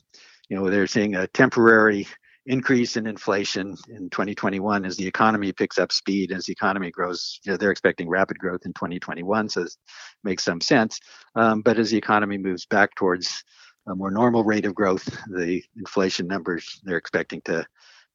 you 0.50 0.58
know, 0.58 0.70
they're 0.70 0.88
seeing 0.88 1.16
a 1.16 1.28
temporary 1.28 2.08
increase 2.48 2.98
in 2.98 3.06
inflation 3.06 3.76
in 3.90 4.10
2021 4.10 4.84
as 4.84 4.98
the 4.98 5.06
economy 5.06 5.52
picks 5.52 5.78
up 5.78 5.92
speed 5.92 6.32
as 6.32 6.46
the 6.46 6.52
economy 6.52 6.90
grows 6.90 7.40
you 7.44 7.52
know, 7.52 7.58
they're 7.58 7.70
expecting 7.70 8.10
rapid 8.10 8.40
growth 8.40 8.66
in 8.66 8.74
2021 8.74 9.48
so 9.48 9.62
it 9.62 9.76
makes 10.24 10.44
some 10.44 10.60
sense 10.60 11.00
um, 11.36 11.62
but 11.62 11.78
as 11.78 11.92
the 11.92 11.98
economy 11.98 12.40
moves 12.40 12.66
back 12.66 12.96
towards 12.96 13.44
a 13.88 13.96
more 13.96 14.10
normal 14.10 14.44
rate 14.44 14.66
of 14.66 14.74
growth 14.74 15.06
the 15.28 15.62
inflation 15.78 16.26
numbers 16.26 16.82
they're 16.84 16.98
expecting 16.98 17.42
to 17.42 17.64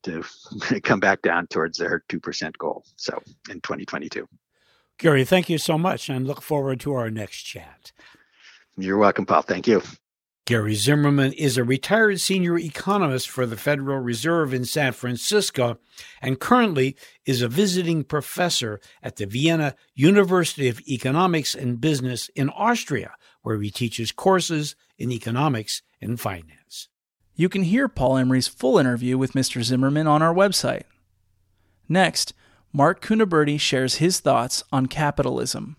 to 0.03 0.25
come 0.83 0.99
back 0.99 1.23
down 1.23 1.47
towards 1.47 1.79
their 1.79 2.03
2% 2.09 2.59
goal 2.59 2.85
so 2.97 3.17
in 3.49 3.61
2022 3.61 4.27
Gary, 4.99 5.25
thank 5.25 5.49
you 5.49 5.59
so 5.59 5.77
much 5.77 6.09
and 6.09 6.27
look 6.27 6.41
forward 6.41 6.81
to 6.81 6.95
our 6.95 7.11
next 7.11 7.43
chat. 7.43 7.93
You're 8.77 8.99
welcome, 8.99 9.27
Paul. 9.27 9.43
Thank 9.43 9.67
you. 9.67 9.83
Gary 10.47 10.77
Zimmerman 10.77 11.33
is 11.33 11.59
a 11.59 11.65
retired 11.65 12.21
senior 12.21 12.57
economist 12.57 13.29
for 13.29 13.47
the 13.47 13.57
Federal 13.57 13.99
Reserve 13.99 14.55
in 14.55 14.65
San 14.65 14.93
Francisco 14.93 15.79
and 16.23 16.39
currently 16.39 16.97
is 17.25 17.43
a 17.43 17.49
visiting 17.49 18.05
professor 18.05 18.81
at 19.03 19.17
the 19.17 19.27
Vienna 19.27 19.75
University 19.95 20.69
of 20.69 20.81
Economics 20.87 21.53
and 21.53 21.81
Business 21.81 22.29
in 22.37 22.49
Austria, 22.51 23.17
where 23.43 23.59
he 23.61 23.73
teaches 23.73 24.13
courses 24.13 24.77
in 24.97 25.11
economics 25.11 25.83
and 26.01 26.21
finance. 26.21 26.89
You 27.35 27.49
can 27.49 27.65
hear 27.65 27.89
Paul 27.89 28.17
Emery's 28.17 28.47
full 28.47 28.79
interview 28.79 29.19
with 29.19 29.33
Mr. 29.33 29.65
Zimmerman 29.65 30.07
on 30.07 30.23
our 30.23 30.33
website. 30.33 30.85
Next, 31.89 32.33
Mark 32.77 33.03
Cunaberti 33.03 33.59
shares 33.59 33.95
his 33.95 34.21
thoughts 34.21 34.63
on 34.71 34.85
capitalism. 34.85 35.77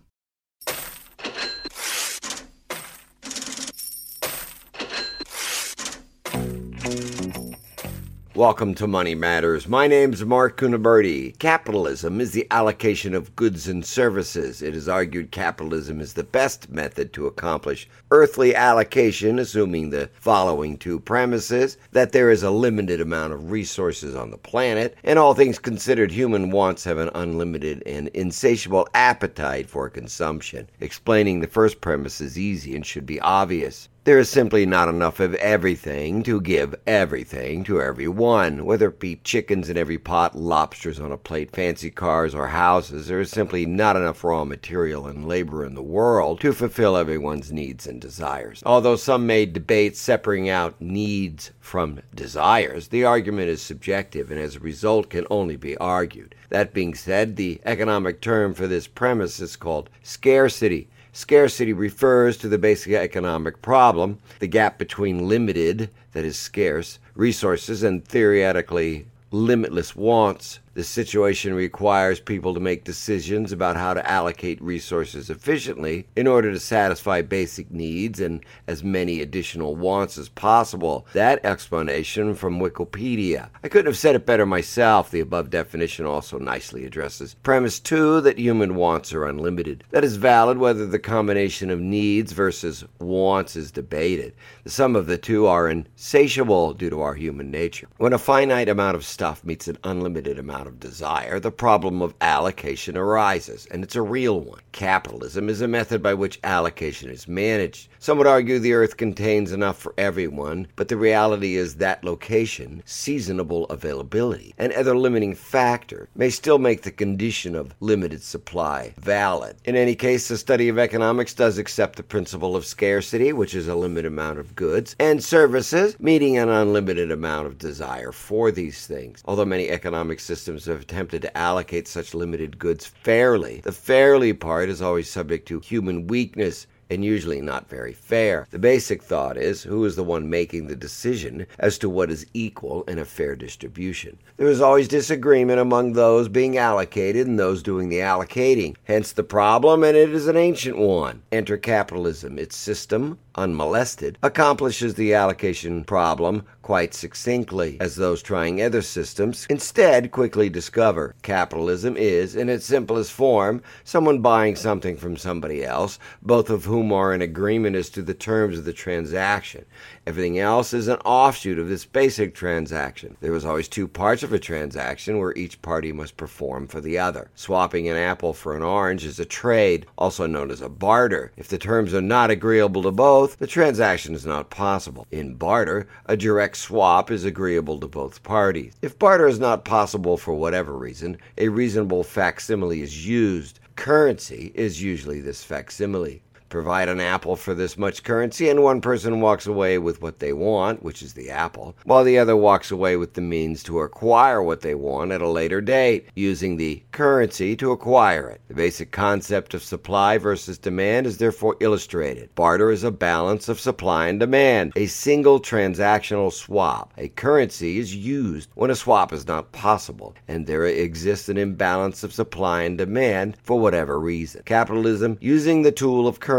Welcome 8.38 8.74
to 8.74 8.86
Money 8.86 9.16
Matters. 9.16 9.66
My 9.66 9.88
name's 9.88 10.24
Mark 10.24 10.60
Cunaberti. 10.60 11.36
Capitalism 11.40 12.20
is 12.20 12.30
the 12.30 12.46
allocation 12.52 13.12
of 13.12 13.34
goods 13.34 13.66
and 13.66 13.84
services. 13.84 14.62
It 14.62 14.76
is 14.76 14.88
argued 14.88 15.32
capitalism 15.32 16.00
is 16.00 16.14
the 16.14 16.22
best 16.22 16.70
method 16.70 17.12
to 17.14 17.26
accomplish 17.26 17.88
earthly 18.12 18.54
allocation, 18.54 19.40
assuming 19.40 19.90
the 19.90 20.08
following 20.20 20.78
two 20.78 21.00
premises 21.00 21.78
that 21.90 22.12
there 22.12 22.30
is 22.30 22.44
a 22.44 22.52
limited 22.52 23.00
amount 23.00 23.32
of 23.32 23.50
resources 23.50 24.14
on 24.14 24.30
the 24.30 24.38
planet, 24.38 24.96
and 25.02 25.18
all 25.18 25.34
things 25.34 25.58
considered, 25.58 26.12
human 26.12 26.52
wants 26.52 26.84
have 26.84 26.98
an 26.98 27.10
unlimited 27.16 27.82
and 27.86 28.06
insatiable 28.14 28.86
appetite 28.94 29.68
for 29.68 29.90
consumption. 29.90 30.70
Explaining 30.78 31.40
the 31.40 31.48
first 31.48 31.80
premise 31.80 32.20
is 32.20 32.38
easy 32.38 32.76
and 32.76 32.86
should 32.86 33.04
be 33.04 33.18
obvious. 33.18 33.88
There 34.04 34.18
is 34.18 34.30
simply 34.30 34.64
not 34.64 34.88
enough 34.88 35.20
of 35.20 35.34
everything 35.34 36.22
to 36.22 36.40
give 36.40 36.74
everything 36.86 37.62
to 37.64 37.82
everyone. 37.82 38.64
Whether 38.64 38.88
it 38.88 39.00
be 39.00 39.16
chickens 39.16 39.68
in 39.68 39.76
every 39.76 39.98
pot, 39.98 40.34
lobsters 40.34 40.98
on 40.98 41.12
a 41.12 41.18
plate, 41.18 41.50
fancy 41.54 41.90
cars, 41.90 42.34
or 42.34 42.46
houses, 42.46 43.08
there 43.08 43.20
is 43.20 43.30
simply 43.30 43.66
not 43.66 43.96
enough 43.96 44.24
raw 44.24 44.44
material 44.44 45.06
and 45.06 45.28
labor 45.28 45.62
in 45.64 45.74
the 45.74 45.82
world 45.82 46.40
to 46.40 46.54
fulfill 46.54 46.96
everyone's 46.96 47.52
needs 47.52 47.86
and 47.86 48.00
desires. 48.00 48.62
Although 48.64 48.96
some 48.96 49.26
may 49.26 49.44
debate 49.44 49.94
separating 49.96 50.48
out 50.48 50.80
needs 50.80 51.50
from 51.60 52.00
desires, 52.14 52.88
the 52.88 53.04
argument 53.04 53.48
is 53.48 53.60
subjective 53.60 54.30
and 54.30 54.40
as 54.40 54.56
a 54.56 54.60
result 54.60 55.10
can 55.10 55.26
only 55.28 55.56
be 55.56 55.76
argued. 55.76 56.34
That 56.48 56.72
being 56.72 56.94
said, 56.94 57.36
the 57.36 57.60
economic 57.66 58.22
term 58.22 58.54
for 58.54 58.66
this 58.66 58.86
premise 58.86 59.38
is 59.40 59.56
called 59.56 59.90
scarcity. 60.02 60.88
Scarcity 61.12 61.72
refers 61.72 62.36
to 62.38 62.48
the 62.48 62.58
basic 62.58 62.92
economic 62.92 63.62
problem, 63.62 64.18
the 64.38 64.46
gap 64.46 64.78
between 64.78 65.28
limited, 65.28 65.90
that 66.12 66.24
is 66.24 66.38
scarce, 66.38 66.98
resources 67.14 67.82
and 67.82 68.04
theoretically 68.04 69.06
limitless 69.30 69.94
wants 69.96 70.60
the 70.78 70.84
situation 70.84 71.54
requires 71.54 72.20
people 72.20 72.54
to 72.54 72.60
make 72.60 72.84
decisions 72.84 73.50
about 73.50 73.76
how 73.76 73.92
to 73.92 74.08
allocate 74.08 74.62
resources 74.62 75.28
efficiently 75.28 76.06
in 76.14 76.28
order 76.28 76.52
to 76.52 76.60
satisfy 76.60 77.20
basic 77.20 77.68
needs 77.72 78.20
and 78.20 78.44
as 78.68 78.84
many 78.84 79.20
additional 79.20 79.74
wants 79.74 80.16
as 80.16 80.28
possible. 80.28 81.04
That 81.14 81.44
explanation 81.44 82.32
from 82.36 82.60
Wikipedia. 82.60 83.48
I 83.64 83.68
couldn't 83.68 83.86
have 83.86 83.98
said 83.98 84.14
it 84.14 84.24
better 84.24 84.46
myself. 84.46 85.10
The 85.10 85.18
above 85.18 85.50
definition 85.50 86.06
also 86.06 86.38
nicely 86.38 86.84
addresses 86.84 87.34
premise 87.42 87.80
2 87.80 88.20
that 88.20 88.38
human 88.38 88.76
wants 88.76 89.12
are 89.12 89.26
unlimited. 89.26 89.82
That 89.90 90.04
is 90.04 90.14
valid 90.14 90.58
whether 90.58 90.86
the 90.86 91.00
combination 91.00 91.70
of 91.70 91.80
needs 91.80 92.30
versus 92.30 92.84
wants 93.00 93.56
is 93.56 93.72
debated. 93.72 94.32
The 94.62 94.70
sum 94.70 94.94
of 94.94 95.06
the 95.06 95.18
two 95.18 95.48
are 95.48 95.68
insatiable 95.68 96.72
due 96.72 96.90
to 96.90 97.00
our 97.00 97.14
human 97.14 97.50
nature. 97.50 97.88
When 97.96 98.12
a 98.12 98.18
finite 98.18 98.68
amount 98.68 98.94
of 98.94 99.04
stuff 99.04 99.42
meets 99.42 99.66
an 99.66 99.78
unlimited 99.82 100.38
amount 100.38 100.67
of 100.68 100.78
desire, 100.78 101.40
the 101.40 101.50
problem 101.50 102.00
of 102.00 102.14
allocation 102.20 102.96
arises, 102.96 103.66
and 103.70 103.82
it's 103.82 103.96
a 103.96 104.02
real 104.02 104.38
one. 104.38 104.60
Capitalism 104.70 105.48
is 105.48 105.60
a 105.60 105.66
method 105.66 106.02
by 106.02 106.14
which 106.14 106.38
allocation 106.44 107.10
is 107.10 107.26
managed. 107.26 107.88
Some 107.98 108.18
would 108.18 108.26
argue 108.28 108.58
the 108.58 108.74
earth 108.74 108.96
contains 108.96 109.50
enough 109.50 109.78
for 109.78 109.94
everyone, 109.98 110.68
but 110.76 110.88
the 110.88 110.96
reality 110.96 111.56
is 111.56 111.76
that 111.76 112.04
location, 112.04 112.82
seasonable 112.84 113.64
availability, 113.66 114.54
and 114.58 114.72
other 114.72 114.96
limiting 114.96 115.34
factor 115.34 116.08
may 116.14 116.30
still 116.30 116.58
make 116.58 116.82
the 116.82 116.90
condition 116.92 117.56
of 117.56 117.74
limited 117.80 118.22
supply 118.22 118.94
valid. 118.98 119.56
In 119.64 119.74
any 119.74 119.94
case, 119.94 120.28
the 120.28 120.36
study 120.36 120.68
of 120.68 120.78
economics 120.78 121.34
does 121.34 121.58
accept 121.58 121.96
the 121.96 122.02
principle 122.02 122.54
of 122.54 122.66
scarcity, 122.66 123.32
which 123.32 123.54
is 123.54 123.66
a 123.66 123.74
limited 123.74 124.06
amount 124.06 124.38
of 124.38 124.54
goods 124.54 124.94
and 125.00 125.24
services, 125.24 125.98
meeting 125.98 126.36
an 126.36 126.48
unlimited 126.48 127.10
amount 127.10 127.46
of 127.46 127.58
desire 127.58 128.12
for 128.12 128.50
these 128.50 128.86
things. 128.86 129.22
Although 129.24 129.44
many 129.44 129.70
economic 129.70 130.20
systems 130.20 130.47
have 130.48 130.80
attempted 130.82 131.22
to 131.22 131.36
allocate 131.36 131.86
such 131.86 132.14
limited 132.14 132.58
goods 132.58 132.86
fairly. 132.86 133.60
The 133.62 133.72
fairly 133.72 134.32
part 134.32 134.68
is 134.68 134.80
always 134.80 135.10
subject 135.10 135.46
to 135.48 135.60
human 135.60 136.06
weakness 136.06 136.66
and 136.90 137.04
usually 137.04 137.40
not 137.40 137.68
very 137.68 137.92
fair. 137.92 138.46
The 138.50 138.58
basic 138.58 139.02
thought 139.02 139.36
is 139.36 139.62
who 139.62 139.84
is 139.84 139.96
the 139.96 140.02
one 140.02 140.30
making 140.30 140.66
the 140.66 140.76
decision 140.76 141.46
as 141.58 141.78
to 141.78 141.88
what 141.88 142.10
is 142.10 142.26
equal 142.32 142.84
in 142.84 142.98
a 142.98 143.04
fair 143.04 143.36
distribution. 143.36 144.18
There 144.36 144.48
is 144.48 144.60
always 144.60 144.88
disagreement 144.88 145.60
among 145.60 145.92
those 145.92 146.28
being 146.28 146.56
allocated 146.56 147.26
and 147.26 147.38
those 147.38 147.62
doing 147.62 147.88
the 147.88 147.98
allocating. 147.98 148.76
Hence 148.84 149.12
the 149.12 149.22
problem, 149.22 149.84
and 149.84 149.96
it 149.96 150.10
is 150.10 150.28
an 150.28 150.36
ancient 150.36 150.78
one. 150.78 151.22
Enter 151.30 151.56
capitalism. 151.56 152.38
Its 152.38 152.56
system, 152.56 153.18
unmolested, 153.38 154.18
accomplishes 154.22 154.94
the 154.94 155.14
allocation 155.14 155.84
problem 155.84 156.44
quite 156.60 156.92
succinctly, 156.92 157.78
as 157.80 157.96
those 157.96 158.20
trying 158.22 158.60
other 158.60 158.82
systems 158.82 159.46
instead 159.48 160.10
quickly 160.10 160.50
discover. 160.50 161.14
Capitalism 161.22 161.96
is, 161.96 162.36
in 162.36 162.50
its 162.50 162.66
simplest 162.66 163.12
form, 163.12 163.62
someone 163.84 164.20
buying 164.20 164.54
something 164.54 164.96
from 164.96 165.16
somebody 165.16 165.64
else, 165.64 165.98
both 166.20 166.50
of 166.50 166.64
whom 166.64 166.92
are 166.92 167.14
in 167.14 167.22
agreement 167.22 167.76
as 167.76 167.88
to 167.88 168.02
the 168.02 168.12
terms 168.12 168.58
of 168.58 168.64
the 168.66 168.72
transaction. 168.72 169.64
Everything 170.08 170.38
else 170.38 170.72
is 170.72 170.88
an 170.88 170.96
offshoot 171.04 171.58
of 171.58 171.68
this 171.68 171.84
basic 171.84 172.34
transaction. 172.34 173.18
There 173.20 173.30
was 173.30 173.44
always 173.44 173.68
two 173.68 173.86
parts 173.86 174.22
of 174.22 174.32
a 174.32 174.38
transaction 174.38 175.18
where 175.18 175.36
each 175.36 175.60
party 175.60 175.92
must 175.92 176.16
perform 176.16 176.66
for 176.66 176.80
the 176.80 176.98
other. 176.98 177.30
Swapping 177.34 177.88
an 177.88 177.96
apple 177.98 178.32
for 178.32 178.56
an 178.56 178.62
orange 178.62 179.04
is 179.04 179.20
a 179.20 179.26
trade, 179.26 179.84
also 179.98 180.26
known 180.26 180.50
as 180.50 180.62
a 180.62 180.70
barter. 180.70 181.30
If 181.36 181.48
the 181.48 181.58
terms 181.58 181.92
are 181.92 182.00
not 182.00 182.30
agreeable 182.30 182.84
to 182.84 182.90
both, 182.90 183.36
the 183.36 183.46
transaction 183.46 184.14
is 184.14 184.24
not 184.24 184.48
possible. 184.48 185.06
In 185.10 185.34
barter, 185.34 185.86
a 186.06 186.16
direct 186.16 186.56
swap 186.56 187.10
is 187.10 187.26
agreeable 187.26 187.78
to 187.78 187.86
both 187.86 188.22
parties. 188.22 188.72
If 188.80 188.98
barter 188.98 189.26
is 189.26 189.38
not 189.38 189.66
possible 189.66 190.16
for 190.16 190.32
whatever 190.32 190.72
reason, 190.72 191.18
a 191.36 191.50
reasonable 191.50 192.02
facsimile 192.02 192.80
is 192.80 193.06
used. 193.06 193.60
Currency 193.76 194.52
is 194.54 194.82
usually 194.82 195.20
this 195.20 195.44
facsimile. 195.44 196.22
Provide 196.48 196.88
an 196.88 197.00
apple 197.00 197.36
for 197.36 197.54
this 197.54 197.78
much 197.78 198.02
currency, 198.02 198.48
and 198.48 198.62
one 198.62 198.80
person 198.80 199.20
walks 199.20 199.46
away 199.46 199.78
with 199.78 200.00
what 200.02 200.18
they 200.18 200.32
want, 200.32 200.82
which 200.82 201.02
is 201.02 201.14
the 201.14 201.30
apple, 201.30 201.76
while 201.84 202.04
the 202.04 202.18
other 202.18 202.36
walks 202.36 202.70
away 202.70 202.96
with 202.96 203.14
the 203.14 203.20
means 203.20 203.62
to 203.62 203.80
acquire 203.80 204.42
what 204.42 204.60
they 204.60 204.74
want 204.74 205.12
at 205.12 205.22
a 205.22 205.28
later 205.28 205.60
date, 205.60 206.08
using 206.14 206.56
the 206.56 206.82
currency 206.92 207.54
to 207.56 207.72
acquire 207.72 208.28
it. 208.28 208.40
The 208.48 208.54
basic 208.54 208.90
concept 208.90 209.54
of 209.54 209.62
supply 209.62 210.18
versus 210.18 210.58
demand 210.58 211.06
is 211.06 211.18
therefore 211.18 211.56
illustrated. 211.60 212.34
Barter 212.34 212.70
is 212.70 212.84
a 212.84 212.90
balance 212.90 213.48
of 213.48 213.60
supply 213.60 214.08
and 214.08 214.18
demand, 214.18 214.72
a 214.76 214.86
single 214.86 215.40
transactional 215.40 216.32
swap. 216.32 216.92
A 216.96 217.08
currency 217.08 217.78
is 217.78 217.94
used 217.94 218.50
when 218.54 218.70
a 218.70 218.76
swap 218.76 219.12
is 219.12 219.26
not 219.26 219.52
possible, 219.52 220.14
and 220.26 220.46
there 220.46 220.66
exists 220.66 221.28
an 221.28 221.38
imbalance 221.38 222.02
of 222.02 222.12
supply 222.12 222.62
and 222.62 222.78
demand 222.78 223.36
for 223.42 223.58
whatever 223.58 223.98
reason. 223.98 224.42
Capitalism, 224.44 225.18
using 225.20 225.62
the 225.62 225.72
tool 225.72 226.06
of 226.06 226.20
currency, 226.20 226.37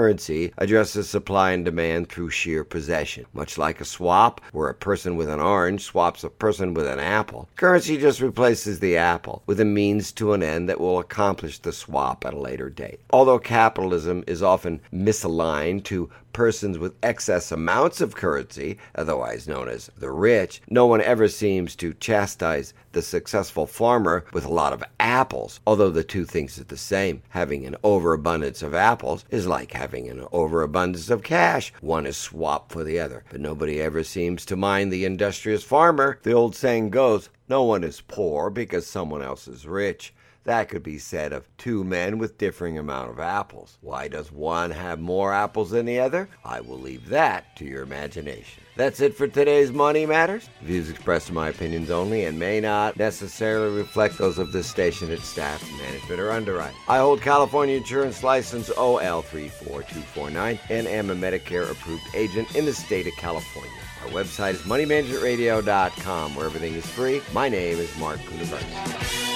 addresses 0.57 1.09
supply 1.09 1.51
and 1.51 1.65
demand 1.65 2.09
through 2.09 2.29
sheer 2.29 2.63
possession. 2.63 3.25
Much 3.33 3.57
like 3.57 3.81
a 3.81 3.85
swap, 3.85 4.39
where 4.51 4.69
a 4.69 4.73
person 4.73 5.15
with 5.15 5.27
an 5.29 5.39
orange 5.39 5.81
swaps 5.83 6.23
a 6.23 6.29
person 6.29 6.73
with 6.73 6.87
an 6.87 6.99
apple, 6.99 7.49
currency 7.55 7.97
just 7.97 8.21
replaces 8.21 8.79
the 8.79 8.95
apple 8.95 9.43
with 9.45 9.59
a 9.59 9.65
means 9.65 10.11
to 10.11 10.33
an 10.33 10.43
end 10.43 10.69
that 10.69 10.79
will 10.79 10.99
accomplish 10.99 11.59
the 11.59 11.73
swap 11.73 12.25
at 12.25 12.33
a 12.33 12.39
later 12.39 12.69
date. 12.69 12.99
Although 13.11 13.39
capitalism 13.39 14.23
is 14.27 14.41
often 14.41 14.79
misaligned 14.93 15.83
to 15.85 16.09
persons 16.39 16.77
with 16.77 16.95
excess 17.03 17.51
amounts 17.51 17.99
of 17.99 18.15
currency, 18.15 18.77
otherwise 18.95 19.45
known 19.45 19.67
as 19.67 19.91
the 19.97 20.09
rich, 20.09 20.61
no 20.69 20.85
one 20.85 21.01
ever 21.01 21.27
seems 21.27 21.75
to 21.75 21.93
chastise 21.95 22.73
the 22.93 23.01
successful 23.01 23.67
farmer 23.67 24.23
with 24.31 24.45
a 24.45 24.53
lot 24.53 24.71
of 24.71 24.81
apples, 25.01 25.59
although 25.67 25.89
the 25.89 26.01
two 26.01 26.23
things 26.23 26.57
are 26.57 26.63
the 26.63 26.77
same. 26.77 27.21
Having 27.27 27.65
an 27.65 27.75
overabundance 27.83 28.61
of 28.61 28.73
apples 28.73 29.25
is 29.29 29.47
like 29.47 29.73
having 29.73 30.07
an 30.07 30.25
overabundance 30.31 31.09
of 31.09 31.23
cash. 31.23 31.73
One 31.81 32.05
is 32.05 32.15
swapped 32.15 32.71
for 32.71 32.85
the 32.85 33.01
other, 33.01 33.25
but 33.29 33.41
nobody 33.41 33.81
ever 33.81 34.05
seems 34.05 34.45
to 34.45 34.55
mind 34.55 34.93
the 34.93 35.03
industrious 35.03 35.65
farmer. 35.65 36.19
The 36.23 36.31
old 36.31 36.55
saying 36.55 36.91
goes, 36.91 37.29
no 37.49 37.63
one 37.63 37.83
is 37.83 37.99
poor 37.99 38.49
because 38.49 38.87
someone 38.87 39.21
else 39.21 39.45
is 39.45 39.67
rich. 39.67 40.13
That 40.45 40.69
could 40.69 40.83
be 40.83 40.97
said 40.97 41.33
of 41.33 41.45
two 41.57 41.83
men 41.83 42.17
with 42.17 42.37
differing 42.37 42.77
amount 42.77 43.11
of 43.11 43.19
apples. 43.19 43.77
Why 43.81 44.07
does 44.07 44.31
one 44.31 44.71
have 44.71 44.99
more 44.99 45.33
apples 45.33 45.71
than 45.71 45.85
the 45.85 45.99
other? 45.99 46.29
I 46.45 46.61
will 46.61 46.79
leave 46.79 47.09
that 47.09 47.55
to 47.57 47.65
your 47.65 47.83
imagination. 47.83 48.63
That's 48.75 49.01
it 49.01 49.13
for 49.15 49.27
today's 49.27 49.71
Money 49.71 50.05
Matters. 50.05 50.49
Views 50.61 50.89
expressed 50.89 51.29
are 51.29 51.33
my 51.33 51.49
opinions 51.49 51.89
only 51.89 52.23
and 52.23 52.39
may 52.39 52.61
not 52.61 52.95
necessarily 52.95 53.77
reflect 53.77 54.17
those 54.17 54.37
of 54.37 54.53
this 54.53 54.67
station, 54.67 55.11
its 55.11 55.27
staff, 55.27 55.61
management, 55.77 56.21
or 56.21 56.31
underwriting. 56.31 56.77
I 56.87 56.99
hold 56.99 57.21
California 57.21 57.75
Insurance 57.75 58.23
License 58.23 58.69
OL34249 58.69 60.59
and 60.69 60.87
am 60.87 61.09
a 61.09 61.15
Medicare 61.15 61.69
approved 61.69 62.03
agent 62.15 62.55
in 62.55 62.65
the 62.65 62.73
state 62.73 63.07
of 63.07 63.13
California. 63.17 63.71
Our 64.03 64.11
website 64.11 64.53
is 64.53 64.61
moneymanagementradio.com 64.61 66.35
where 66.35 66.45
everything 66.45 66.75
is 66.75 66.85
free. 66.85 67.21
My 67.33 67.49
name 67.49 67.77
is 67.77 67.95
Mark 67.97 68.19
Kuderberg. 68.19 69.28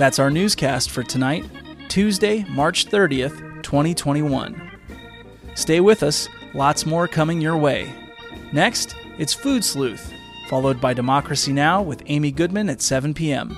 That's 0.00 0.18
our 0.18 0.30
newscast 0.30 0.88
for 0.88 1.02
tonight, 1.02 1.44
Tuesday, 1.90 2.46
March 2.48 2.86
30th, 2.86 3.62
2021. 3.62 4.70
Stay 5.54 5.80
with 5.80 6.02
us, 6.02 6.26
lots 6.54 6.86
more 6.86 7.06
coming 7.06 7.38
your 7.38 7.58
way. 7.58 7.92
Next, 8.50 8.96
it's 9.18 9.34
Food 9.34 9.62
Sleuth, 9.62 10.10
followed 10.48 10.80
by 10.80 10.94
Democracy 10.94 11.52
Now! 11.52 11.82
with 11.82 12.02
Amy 12.06 12.30
Goodman 12.30 12.70
at 12.70 12.80
7 12.80 13.12
p.m. 13.12 13.54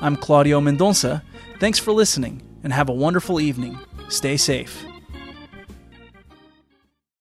I'm 0.00 0.14
Claudio 0.14 0.60
Mendonça. 0.60 1.20
Thanks 1.58 1.80
for 1.80 1.90
listening, 1.90 2.42
and 2.62 2.72
have 2.72 2.88
a 2.88 2.92
wonderful 2.94 3.40
evening. 3.40 3.76
Stay 4.08 4.36
safe. 4.36 4.84